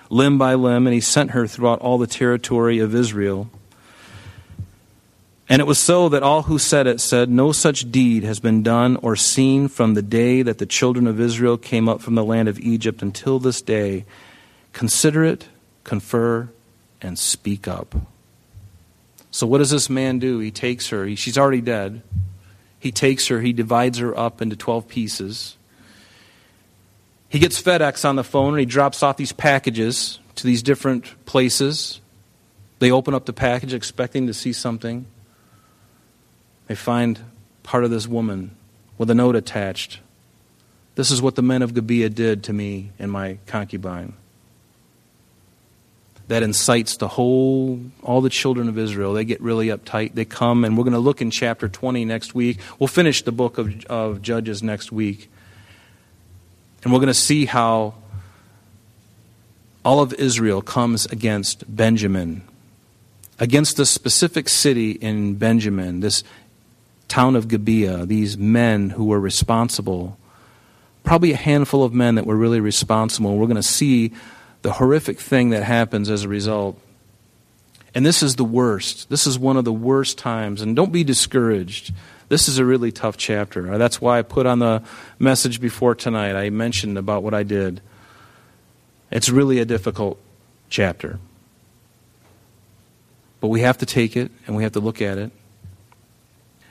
limb 0.09 0.39
by 0.39 0.55
limb, 0.55 0.87
and 0.87 0.95
he 0.95 1.01
sent 1.01 1.33
her 1.33 1.47
throughout 1.47 1.81
all 1.81 1.99
the 1.99 2.07
territory 2.07 2.79
of 2.79 2.95
Israel. 2.95 3.51
And 5.49 5.61
it 5.61 5.67
was 5.67 5.79
so 5.79 6.09
that 6.09 6.23
all 6.23 6.43
who 6.43 6.59
said 6.59 6.87
it 6.87 7.01
said, 7.01 7.29
No 7.29 7.53
such 7.53 7.91
deed 7.91 8.23
has 8.23 8.41
been 8.41 8.63
done 8.63 8.97
or 8.97 9.15
seen 9.15 9.69
from 9.69 9.95
the 9.95 10.03
day 10.03 10.43
that 10.43 10.59
the 10.59 10.67
children 10.67 11.07
of 11.07 11.21
Israel 11.21 11.59
came 11.59 11.89
up 11.89 12.01
from 12.01 12.15
the 12.15 12.25
land 12.25 12.49
of 12.49 12.59
Egypt 12.61 13.03
until 13.03 13.39
this 13.39 13.61
day. 13.61 14.05
Consider 14.75 15.25
it, 15.25 15.49
confer, 15.85 16.51
and 17.01 17.17
speak 17.17 17.67
up. 17.69 17.95
So, 19.31 19.47
what 19.47 19.59
does 19.59 19.71
this 19.71 19.89
man 19.89 20.19
do? 20.19 20.41
He 20.41 20.51
takes 20.51 20.89
her, 20.89 21.07
he, 21.07 21.15
she's 21.15 21.39
already 21.39 21.61
dead. 21.61 22.03
He 22.79 22.93
takes 22.93 23.29
her, 23.29 23.41
he 23.41 23.55
divides 23.55 23.99
her 23.99 24.19
up 24.19 24.43
into 24.43 24.57
12 24.57 24.87
pieces. 24.89 25.57
He 27.29 27.39
gets 27.39 27.61
FedEx 27.63 28.07
on 28.07 28.17
the 28.17 28.25
phone 28.25 28.51
and 28.51 28.61
he 28.61 28.67
drops 28.67 29.03
off 29.03 29.17
these 29.17 29.33
packages 29.33 30.19
to 30.35 30.47
these 30.47 30.63
different 30.63 31.25
places. 31.25 32.01
They 32.81 32.91
open 32.91 33.15
up 33.15 33.27
the 33.27 33.33
package 33.33 33.73
expecting 33.73 34.27
to 34.27 34.35
see 34.35 34.53
something. 34.53 35.07
They 36.67 36.75
find 36.75 37.21
part 37.63 37.85
of 37.85 37.91
this 37.91 38.07
woman 38.07 38.57
with 38.99 39.09
a 39.09 39.15
note 39.15 39.35
attached. 39.35 40.01
This 40.97 41.11
is 41.11 41.23
what 41.23 41.37
the 41.37 41.43
men 41.43 41.63
of 41.63 41.75
Gibeah 41.75 42.11
did 42.11 42.45
to 42.45 42.53
me 42.53 42.91
and 42.99 43.11
my 43.11 43.39
concubine 43.47 44.15
that 46.29 46.43
incites 46.43 46.97
the 46.97 47.09
whole, 47.09 47.81
all 48.03 48.21
the 48.21 48.31
children 48.31 48.69
of 48.69 48.79
Israel. 48.79 49.13
They 49.13 49.25
get 49.25 49.41
really 49.41 49.69
uptight. 49.69 50.15
They 50.15 50.25
come, 50.25 50.65
and 50.65 50.77
we're 50.77 50.85
going 50.85 50.95
to 50.95 50.99
look 50.99 51.21
in 51.21 51.31
chapter 51.31 51.69
20 51.69 52.05
next 52.05 52.35
week. 52.35 52.59
We'll 52.79 52.89
finish 52.89 53.23
the 53.23 53.33
book 53.33 53.59
of, 53.59 53.85
of 53.87 54.23
Judges 54.23 54.63
next 54.63 54.91
week. 54.91 55.31
And 56.83 56.93
we're 56.93 56.99
going 56.99 57.09
to 57.09 57.15
see 57.15 57.45
how 57.45 57.95
all 59.85 60.01
of 60.01 60.15
Israel 60.15 60.63
comes 60.63 61.05
against 61.07 61.65
Benjamin, 61.75 62.43
against 63.39 63.77
the 63.77 63.85
specific 63.85 64.49
city 64.49 64.93
in 64.93 65.35
Benjamin, 65.35 66.01
this 66.01 66.25
town 67.09 67.37
of 67.37 67.49
Gibeah, 67.49 68.07
these 68.07 68.39
men 68.39 68.91
who 68.91 69.05
were 69.05 69.21
responsible. 69.21 70.19
Probably 71.03 71.33
a 71.33 71.37
handful 71.37 71.85
of 71.85 71.93
men 71.93 72.15
that 72.15 72.25
were 72.25 72.37
really 72.37 72.61
responsible. 72.61 73.37
We're 73.37 73.47
going 73.47 73.57
to 73.57 73.63
see 73.63 74.13
the 74.65 74.73
horrific 74.73 75.21
thing 75.21 75.51
that 75.51 75.63
happens 75.63 76.09
as 76.09 76.25
a 76.25 76.29
result. 76.29 76.81
And 77.95 78.05
this 78.05 78.23
is 78.23 78.37
the 78.37 78.45
worst. 78.45 79.11
This 79.11 79.27
is 79.27 79.39
one 79.39 79.59
of 79.59 79.67
the 79.67 79.73
worst 79.75 80.17
times. 80.17 80.63
And 80.63 80.75
don't 80.75 80.91
be 80.91 81.05
discouraged. 81.05 81.93
This 82.31 82.49
is 82.49 82.57
a 82.57 82.65
really 82.65 82.91
tough 82.91 83.19
chapter. 83.19 83.75
Uh, 83.75 83.77
that's 83.77 84.01
why 84.01 84.19
I 84.19 84.23
put 84.23 84.47
on 84.47 84.61
the 84.61 84.83
message 85.19 85.61
before 85.61 85.95
tonight. 85.95 86.35
I 86.35 86.49
mentioned 86.49 86.97
about 86.97 87.23
what 87.23 87.35
I 87.35 87.43
did. 87.43 87.83
It's 89.11 89.29
really 89.29 89.59
a 89.59 89.67
difficult 89.67 90.19
chapter. 90.71 91.19
But 93.43 93.49
we 93.49 93.61
have 93.61 93.77
to 93.79 93.87
take 93.87 94.17
it 94.17 94.33
and 94.47 94.57
we 94.57 94.63
have 94.63 94.73
to 94.73 94.81
look 94.81 95.03
at 95.03 95.19
it 95.19 95.31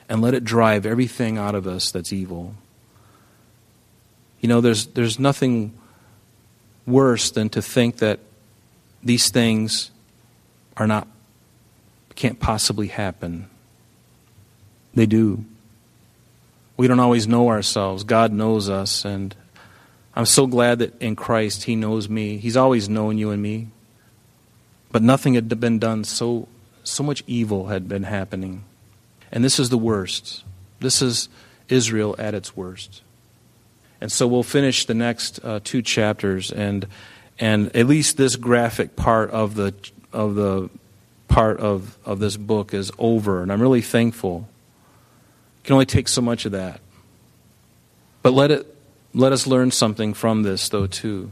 and 0.08 0.20
let 0.20 0.34
it 0.34 0.42
drive 0.42 0.84
everything 0.84 1.38
out 1.38 1.54
of 1.54 1.68
us 1.68 1.92
that's 1.92 2.12
evil. 2.12 2.56
You 4.40 4.48
know, 4.48 4.60
there's, 4.60 4.86
there's 4.86 5.20
nothing 5.20 5.78
worse 6.86 7.30
than 7.30 7.48
to 7.50 7.62
think 7.62 7.98
that 7.98 8.20
these 9.02 9.30
things 9.30 9.90
are 10.76 10.86
not, 10.86 11.06
can't 12.14 12.40
possibly 12.40 12.88
happen. 12.88 13.48
They 14.94 15.06
do. 15.06 15.44
We 16.76 16.88
don't 16.88 17.00
always 17.00 17.26
know 17.26 17.48
ourselves. 17.48 18.04
God 18.04 18.32
knows 18.32 18.68
us, 18.68 19.04
and 19.04 19.34
I'm 20.14 20.26
so 20.26 20.46
glad 20.46 20.80
that 20.80 21.00
in 21.00 21.16
Christ 21.16 21.64
He 21.64 21.76
knows 21.76 22.08
me. 22.08 22.38
He's 22.38 22.56
always 22.56 22.88
known 22.88 23.18
you 23.18 23.30
and 23.30 23.42
me. 23.42 23.68
But 24.90 25.02
nothing 25.02 25.34
had 25.34 25.48
been 25.60 25.78
done 25.78 26.04
so 26.04 26.48
so 26.84 27.02
much 27.02 27.24
evil 27.26 27.68
had 27.68 27.88
been 27.88 28.04
happening. 28.04 28.64
And 29.32 29.42
this 29.42 29.58
is 29.58 29.70
the 29.70 29.78
worst. 29.78 30.44
This 30.80 31.02
is 31.02 31.28
Israel 31.68 32.14
at 32.18 32.34
its 32.34 32.56
worst. 32.56 33.02
And 34.04 34.12
so 34.12 34.26
we'll 34.26 34.42
finish 34.42 34.84
the 34.84 34.92
next 34.92 35.40
uh, 35.42 35.60
two 35.64 35.80
chapters, 35.80 36.52
and 36.52 36.86
and 37.38 37.74
at 37.74 37.86
least 37.86 38.18
this 38.18 38.36
graphic 38.36 38.96
part 38.96 39.30
of 39.30 39.54
the 39.54 39.72
of 40.12 40.34
the 40.34 40.68
part 41.26 41.58
of, 41.58 41.96
of 42.04 42.18
this 42.18 42.36
book 42.36 42.74
is 42.74 42.92
over, 42.98 43.42
and 43.42 43.50
I'm 43.50 43.62
really 43.62 43.80
thankful. 43.80 44.46
You 45.56 45.64
can 45.64 45.72
only 45.72 45.86
take 45.86 46.08
so 46.08 46.20
much 46.20 46.44
of 46.44 46.52
that. 46.52 46.82
But 48.20 48.34
let 48.34 48.50
it 48.50 48.66
let 49.14 49.32
us 49.32 49.46
learn 49.46 49.70
something 49.70 50.12
from 50.12 50.42
this 50.42 50.68
though 50.68 50.86
too. 50.86 51.30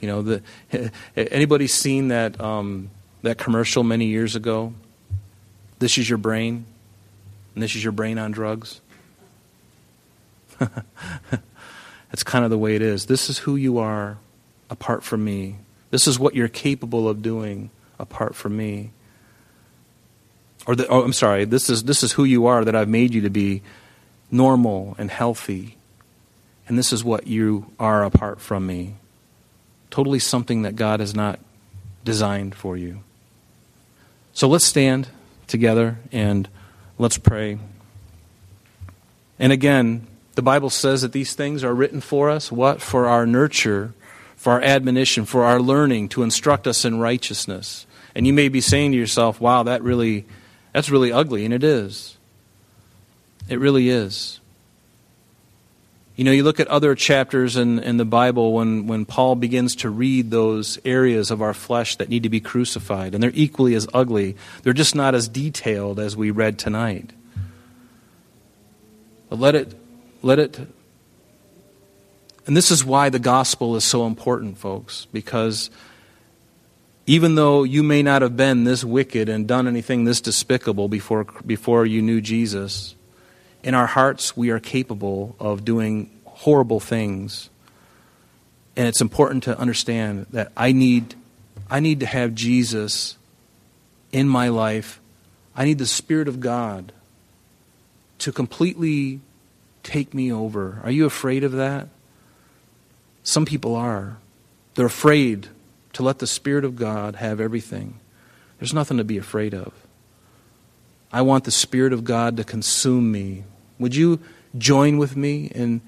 You 0.00 0.06
know, 0.06 0.22
the, 0.22 0.42
anybody 1.16 1.66
seen 1.66 2.06
that 2.08 2.40
um, 2.40 2.90
that 3.22 3.38
commercial 3.38 3.82
many 3.82 4.06
years 4.06 4.36
ago? 4.36 4.72
This 5.80 5.98
is 5.98 6.08
your 6.08 6.18
brain, 6.18 6.64
and 7.56 7.62
this 7.64 7.74
is 7.74 7.82
your 7.82 7.90
brain 7.90 8.20
on 8.20 8.30
drugs. 8.30 8.80
That's 12.14 12.22
kind 12.22 12.44
of 12.44 12.52
the 12.52 12.58
way 12.58 12.76
it 12.76 12.80
is. 12.80 13.06
This 13.06 13.28
is 13.28 13.38
who 13.38 13.56
you 13.56 13.78
are 13.78 14.18
apart 14.70 15.02
from 15.02 15.24
me. 15.24 15.56
This 15.90 16.06
is 16.06 16.16
what 16.16 16.36
you're 16.36 16.46
capable 16.46 17.08
of 17.08 17.22
doing 17.22 17.70
apart 17.98 18.36
from 18.36 18.56
me. 18.56 18.92
Or, 20.64 20.76
the, 20.76 20.86
oh, 20.86 21.02
I'm 21.02 21.12
sorry, 21.12 21.44
this 21.44 21.68
is, 21.68 21.82
this 21.82 22.04
is 22.04 22.12
who 22.12 22.22
you 22.22 22.46
are 22.46 22.64
that 22.64 22.76
I've 22.76 22.88
made 22.88 23.14
you 23.14 23.22
to 23.22 23.30
be 23.30 23.62
normal 24.30 24.94
and 24.96 25.10
healthy. 25.10 25.76
And 26.68 26.78
this 26.78 26.92
is 26.92 27.02
what 27.02 27.26
you 27.26 27.72
are 27.80 28.04
apart 28.04 28.40
from 28.40 28.64
me. 28.64 28.94
Totally 29.90 30.20
something 30.20 30.62
that 30.62 30.76
God 30.76 31.00
has 31.00 31.16
not 31.16 31.40
designed 32.04 32.54
for 32.54 32.76
you. 32.76 33.00
So 34.34 34.46
let's 34.46 34.64
stand 34.64 35.08
together 35.48 35.98
and 36.12 36.48
let's 36.96 37.18
pray. 37.18 37.58
And 39.36 39.52
again, 39.52 40.06
the 40.34 40.42
Bible 40.42 40.70
says 40.70 41.02
that 41.02 41.12
these 41.12 41.34
things 41.34 41.62
are 41.62 41.74
written 41.74 42.00
for 42.00 42.30
us, 42.30 42.50
what? 42.50 42.80
For 42.80 43.06
our 43.06 43.26
nurture, 43.26 43.94
for 44.36 44.52
our 44.54 44.62
admonition, 44.62 45.24
for 45.24 45.44
our 45.44 45.60
learning, 45.60 46.08
to 46.10 46.22
instruct 46.22 46.66
us 46.66 46.84
in 46.84 46.98
righteousness. 46.98 47.86
And 48.14 48.26
you 48.26 48.32
may 48.32 48.48
be 48.48 48.60
saying 48.60 48.92
to 48.92 48.98
yourself, 48.98 49.40
wow, 49.40 49.62
that 49.64 49.82
really, 49.82 50.24
that's 50.72 50.90
really 50.90 51.12
ugly. 51.12 51.44
And 51.44 51.54
it 51.54 51.64
is. 51.64 52.16
It 53.48 53.58
really 53.60 53.88
is. 53.88 54.40
You 56.16 56.24
know, 56.24 56.30
you 56.30 56.44
look 56.44 56.60
at 56.60 56.68
other 56.68 56.94
chapters 56.94 57.56
in, 57.56 57.80
in 57.80 57.96
the 57.96 58.04
Bible 58.04 58.52
when, 58.52 58.86
when 58.86 59.04
Paul 59.04 59.34
begins 59.34 59.74
to 59.76 59.90
read 59.90 60.30
those 60.30 60.78
areas 60.84 61.32
of 61.32 61.42
our 61.42 61.54
flesh 61.54 61.96
that 61.96 62.08
need 62.08 62.22
to 62.22 62.28
be 62.28 62.40
crucified, 62.40 63.14
and 63.14 63.22
they're 63.22 63.32
equally 63.34 63.74
as 63.74 63.88
ugly. 63.92 64.36
They're 64.62 64.72
just 64.72 64.94
not 64.94 65.16
as 65.16 65.26
detailed 65.26 65.98
as 65.98 66.16
we 66.16 66.30
read 66.30 66.56
tonight. 66.56 67.10
But 69.28 69.40
let 69.40 69.56
it 69.56 69.74
let 70.24 70.38
it. 70.38 70.58
And 72.46 72.56
this 72.56 72.70
is 72.70 72.84
why 72.84 73.10
the 73.10 73.18
gospel 73.18 73.76
is 73.76 73.84
so 73.84 74.06
important, 74.06 74.58
folks, 74.58 75.06
because 75.12 75.70
even 77.06 77.34
though 77.34 77.62
you 77.62 77.82
may 77.82 78.02
not 78.02 78.22
have 78.22 78.36
been 78.36 78.64
this 78.64 78.84
wicked 78.84 79.28
and 79.28 79.46
done 79.46 79.68
anything 79.68 80.04
this 80.04 80.20
despicable 80.20 80.88
before, 80.88 81.24
before 81.46 81.84
you 81.84 82.00
knew 82.02 82.20
Jesus, 82.20 82.94
in 83.62 83.74
our 83.74 83.86
hearts 83.86 84.36
we 84.36 84.50
are 84.50 84.60
capable 84.60 85.36
of 85.38 85.64
doing 85.64 86.10
horrible 86.24 86.80
things. 86.80 87.50
And 88.76 88.88
it's 88.88 89.00
important 89.00 89.44
to 89.44 89.58
understand 89.58 90.26
that 90.30 90.50
I 90.56 90.72
need, 90.72 91.14
I 91.70 91.80
need 91.80 92.00
to 92.00 92.06
have 92.06 92.34
Jesus 92.34 93.16
in 94.12 94.28
my 94.28 94.48
life. 94.48 95.00
I 95.54 95.64
need 95.64 95.78
the 95.78 95.86
Spirit 95.86 96.28
of 96.28 96.40
God 96.40 96.92
to 98.18 98.32
completely 98.32 99.20
take 99.84 100.12
me 100.12 100.32
over. 100.32 100.80
Are 100.82 100.90
you 100.90 101.04
afraid 101.06 101.44
of 101.44 101.52
that? 101.52 101.88
Some 103.22 103.44
people 103.44 103.76
are. 103.76 104.16
They're 104.74 104.86
afraid 104.86 105.48
to 105.92 106.02
let 106.02 106.18
the 106.18 106.26
Spirit 106.26 106.64
of 106.64 106.74
God 106.74 107.16
have 107.16 107.40
everything. 107.40 108.00
There's 108.58 108.74
nothing 108.74 108.96
to 108.96 109.04
be 109.04 109.18
afraid 109.18 109.54
of. 109.54 109.72
I 111.12 111.22
want 111.22 111.44
the 111.44 111.52
Spirit 111.52 111.92
of 111.92 112.02
God 112.02 112.36
to 112.38 112.44
consume 112.44 113.12
me. 113.12 113.44
Would 113.78 113.94
you 113.94 114.18
join 114.58 114.98
with 114.98 115.16
me 115.16 115.50
and, 115.54 115.80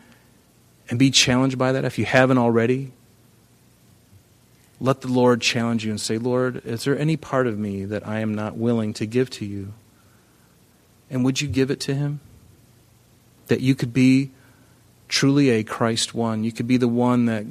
and 0.88 0.98
be 0.98 1.10
challenged 1.10 1.58
by 1.58 1.72
that 1.72 1.84
if 1.84 1.98
you 1.98 2.04
haven't 2.04 2.38
already? 2.38 2.92
Let 4.78 5.00
the 5.00 5.08
Lord 5.08 5.40
challenge 5.40 5.84
you 5.84 5.90
and 5.90 6.00
say, 6.00 6.18
Lord, 6.18 6.64
is 6.64 6.84
there 6.84 6.98
any 6.98 7.16
part 7.16 7.46
of 7.46 7.58
me 7.58 7.84
that 7.86 8.06
I 8.06 8.20
am 8.20 8.34
not 8.34 8.56
willing 8.56 8.92
to 8.94 9.06
give 9.06 9.30
to 9.30 9.44
you? 9.44 9.72
And 11.10 11.24
would 11.24 11.40
you 11.40 11.48
give 11.48 11.70
it 11.70 11.80
to 11.80 11.94
Him? 11.94 12.20
That 13.46 13.60
you 13.60 13.74
could 13.74 13.92
be 13.92 14.30
truly 15.08 15.50
a 15.50 15.62
Christ 15.64 16.14
one. 16.14 16.44
You 16.44 16.52
could 16.52 16.66
be 16.66 16.76
the 16.76 16.88
one 16.88 17.26
that 17.26 17.46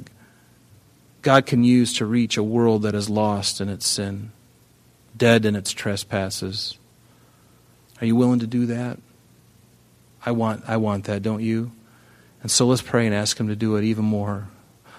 God 1.22 1.46
can 1.46 1.64
use 1.64 1.94
to 1.94 2.06
reach 2.06 2.36
a 2.36 2.42
world 2.42 2.82
that 2.82 2.94
is 2.94 3.10
lost 3.10 3.60
in 3.60 3.68
its 3.68 3.86
sin, 3.86 4.30
dead 5.16 5.44
in 5.44 5.56
its 5.56 5.72
trespasses. 5.72 6.78
Are 8.00 8.06
you 8.06 8.14
willing 8.14 8.40
to 8.40 8.46
do 8.46 8.66
that? 8.66 8.98
I 10.24 10.32
want, 10.32 10.64
I 10.66 10.76
want 10.76 11.04
that, 11.04 11.22
don't 11.22 11.42
you? 11.42 11.72
And 12.42 12.50
so 12.50 12.66
let's 12.66 12.82
pray 12.82 13.06
and 13.06 13.14
ask 13.14 13.38
Him 13.38 13.48
to 13.48 13.56
do 13.56 13.76
it 13.76 13.84
even 13.84 14.04
more. 14.04 14.48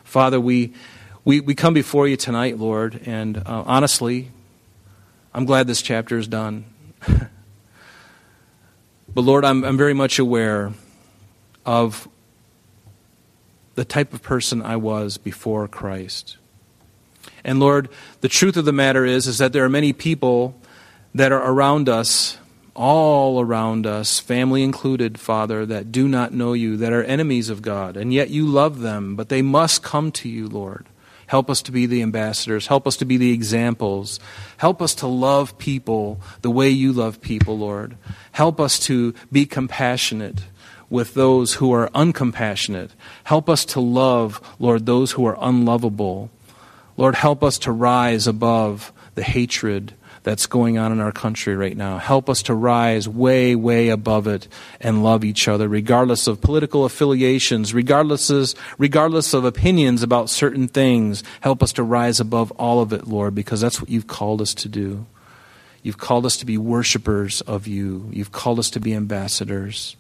Father, 0.03 0.39
we, 0.39 0.73
we, 1.23 1.39
we 1.39 1.53
come 1.53 1.73
before 1.73 2.07
you 2.07 2.17
tonight, 2.17 2.57
Lord, 2.57 3.01
and 3.05 3.37
uh, 3.37 3.63
honestly, 3.65 4.31
I'm 5.33 5.45
glad 5.45 5.67
this 5.67 5.81
chapter 5.81 6.17
is 6.17 6.27
done. 6.27 6.65
but 7.07 7.29
Lord, 9.21 9.45
I'm, 9.45 9.63
I'm 9.63 9.77
very 9.77 9.93
much 9.93 10.17
aware 10.17 10.73
of 11.67 12.07
the 13.75 13.85
type 13.85 14.13
of 14.13 14.23
person 14.23 14.63
I 14.63 14.77
was 14.77 15.17
before 15.17 15.67
Christ. 15.67 16.37
And 17.43 17.59
Lord, 17.59 17.89
the 18.21 18.29
truth 18.29 18.57
of 18.57 18.65
the 18.65 18.71
matter 18.71 19.05
is 19.05 19.27
is 19.27 19.37
that 19.37 19.53
there 19.53 19.63
are 19.63 19.69
many 19.69 19.93
people 19.93 20.59
that 21.13 21.31
are 21.31 21.51
around 21.51 21.89
us, 21.89 22.37
all 22.73 23.39
around 23.41 23.85
us, 23.85 24.19
family 24.19 24.63
included, 24.63 25.19
Father, 25.19 25.65
that 25.65 25.91
do 25.91 26.07
not 26.07 26.33
know 26.33 26.53
you, 26.53 26.77
that 26.77 26.93
are 26.93 27.03
enemies 27.03 27.49
of 27.49 27.61
God, 27.61 27.97
and 27.97 28.13
yet 28.13 28.29
you 28.29 28.47
love 28.47 28.79
them, 28.79 29.15
but 29.15 29.29
they 29.29 29.41
must 29.41 29.83
come 29.83 30.11
to 30.13 30.29
you, 30.29 30.47
Lord. 30.47 30.87
Help 31.27 31.49
us 31.49 31.61
to 31.63 31.73
be 31.73 31.85
the 31.85 32.01
ambassadors. 32.01 32.67
Help 32.67 32.87
us 32.87 32.95
to 32.97 33.05
be 33.05 33.17
the 33.17 33.33
examples. 33.33 34.17
Help 34.55 34.81
us 34.81 34.95
to 34.95 35.07
love 35.07 35.57
people 35.57 36.21
the 36.41 36.49
way 36.49 36.69
you 36.69 36.93
love 36.93 37.19
people, 37.19 37.57
Lord. 37.57 37.97
Help 38.31 38.61
us 38.61 38.79
to 38.79 39.13
be 39.29 39.45
compassionate 39.45 40.43
with 40.89 41.13
those 41.13 41.55
who 41.55 41.71
are 41.71 41.89
uncompassionate. 41.89 42.91
Help 43.25 43.49
us 43.49 43.65
to 43.65 43.79
love, 43.79 44.41
Lord, 44.59 44.85
those 44.85 45.11
who 45.11 45.25
are 45.25 45.37
unlovable. 45.39 46.29
Lord, 46.95 47.15
help 47.15 47.43
us 47.43 47.59
to 47.59 47.71
rise 47.71 48.27
above 48.27 48.91
the 49.15 49.23
hatred 49.23 49.93
that's 50.23 50.45
going 50.45 50.77
on 50.77 50.91
in 50.91 50.99
our 50.99 51.11
country 51.11 51.55
right 51.55 51.77
now. 51.77 51.97
Help 51.99 52.29
us 52.29 52.43
to 52.43 52.53
rise 52.53 53.07
way, 53.07 53.55
way 53.55 53.87
above 53.87 54.27
it 54.27 54.47
and 54.81 55.01
love 55.01 55.23
each 55.23 55.47
other, 55.47 55.69
regardless 55.69 56.27
of 56.27 56.41
political 56.41 56.83
affiliations, 56.83 57.73
regardless 57.73 58.29
of, 58.29 58.53
regardless 58.77 59.33
of 59.33 59.45
opinions 59.45 60.03
about 60.03 60.29
certain 60.29 60.67
things. 60.67 61.23
Help 61.39 61.63
us 61.63 61.71
to 61.71 61.83
rise 61.83 62.19
above 62.19 62.51
all 62.51 62.81
of 62.81 62.91
it, 62.91 63.07
Lord, 63.07 63.35
because 63.35 63.61
that's 63.61 63.79
what 63.79 63.89
you've 63.89 64.07
called 64.07 64.41
us 64.41 64.53
to 64.55 64.67
do. 64.67 65.05
You've 65.81 65.97
called 65.97 66.25
us 66.25 66.35
to 66.37 66.45
be 66.45 66.57
worshipers 66.57 67.39
of 67.41 67.65
you. 67.65 68.09
You've 68.11 68.33
called 68.33 68.59
us 68.59 68.69
to 68.71 68.81
be 68.81 68.93
ambassadors. 68.93 69.95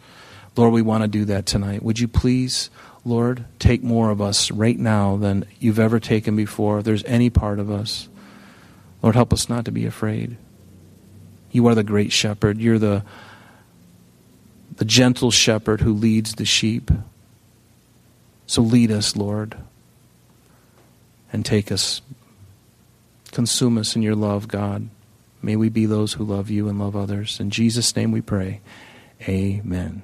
Lord, 0.57 0.73
we 0.73 0.81
want 0.81 1.03
to 1.03 1.07
do 1.07 1.25
that 1.25 1.45
tonight. 1.45 1.83
Would 1.83 1.99
you 1.99 2.07
please, 2.07 2.69
Lord, 3.05 3.45
take 3.59 3.83
more 3.83 4.09
of 4.09 4.21
us 4.21 4.51
right 4.51 4.77
now 4.77 5.17
than 5.17 5.45
you've 5.59 5.79
ever 5.79 5.99
taken 5.99 6.35
before? 6.35 6.79
If 6.79 6.85
there's 6.85 7.03
any 7.03 7.29
part 7.29 7.59
of 7.59 7.69
us, 7.69 8.09
Lord, 9.01 9.15
help 9.15 9.31
us 9.31 9.49
not 9.49 9.65
to 9.65 9.71
be 9.71 9.85
afraid. 9.85 10.37
You 11.51 11.67
are 11.67 11.75
the 11.75 11.83
great 11.83 12.11
shepherd. 12.11 12.57
You're 12.57 12.79
the, 12.79 13.03
the 14.77 14.85
gentle 14.85 15.31
shepherd 15.31 15.81
who 15.81 15.93
leads 15.93 16.35
the 16.35 16.45
sheep. 16.45 16.89
So 18.47 18.61
lead 18.61 18.91
us, 18.91 19.15
Lord, 19.15 19.57
and 21.31 21.45
take 21.45 21.71
us. 21.71 22.01
Consume 23.31 23.77
us 23.77 23.95
in 23.95 24.01
your 24.01 24.15
love, 24.15 24.47
God. 24.47 24.89
May 25.41 25.55
we 25.55 25.69
be 25.69 25.85
those 25.85 26.13
who 26.13 26.23
love 26.23 26.49
you 26.49 26.67
and 26.67 26.79
love 26.79 26.95
others. 26.95 27.39
In 27.39 27.49
Jesus' 27.49 27.95
name 27.95 28.11
we 28.11 28.21
pray. 28.21 28.61
Amen. 29.27 30.03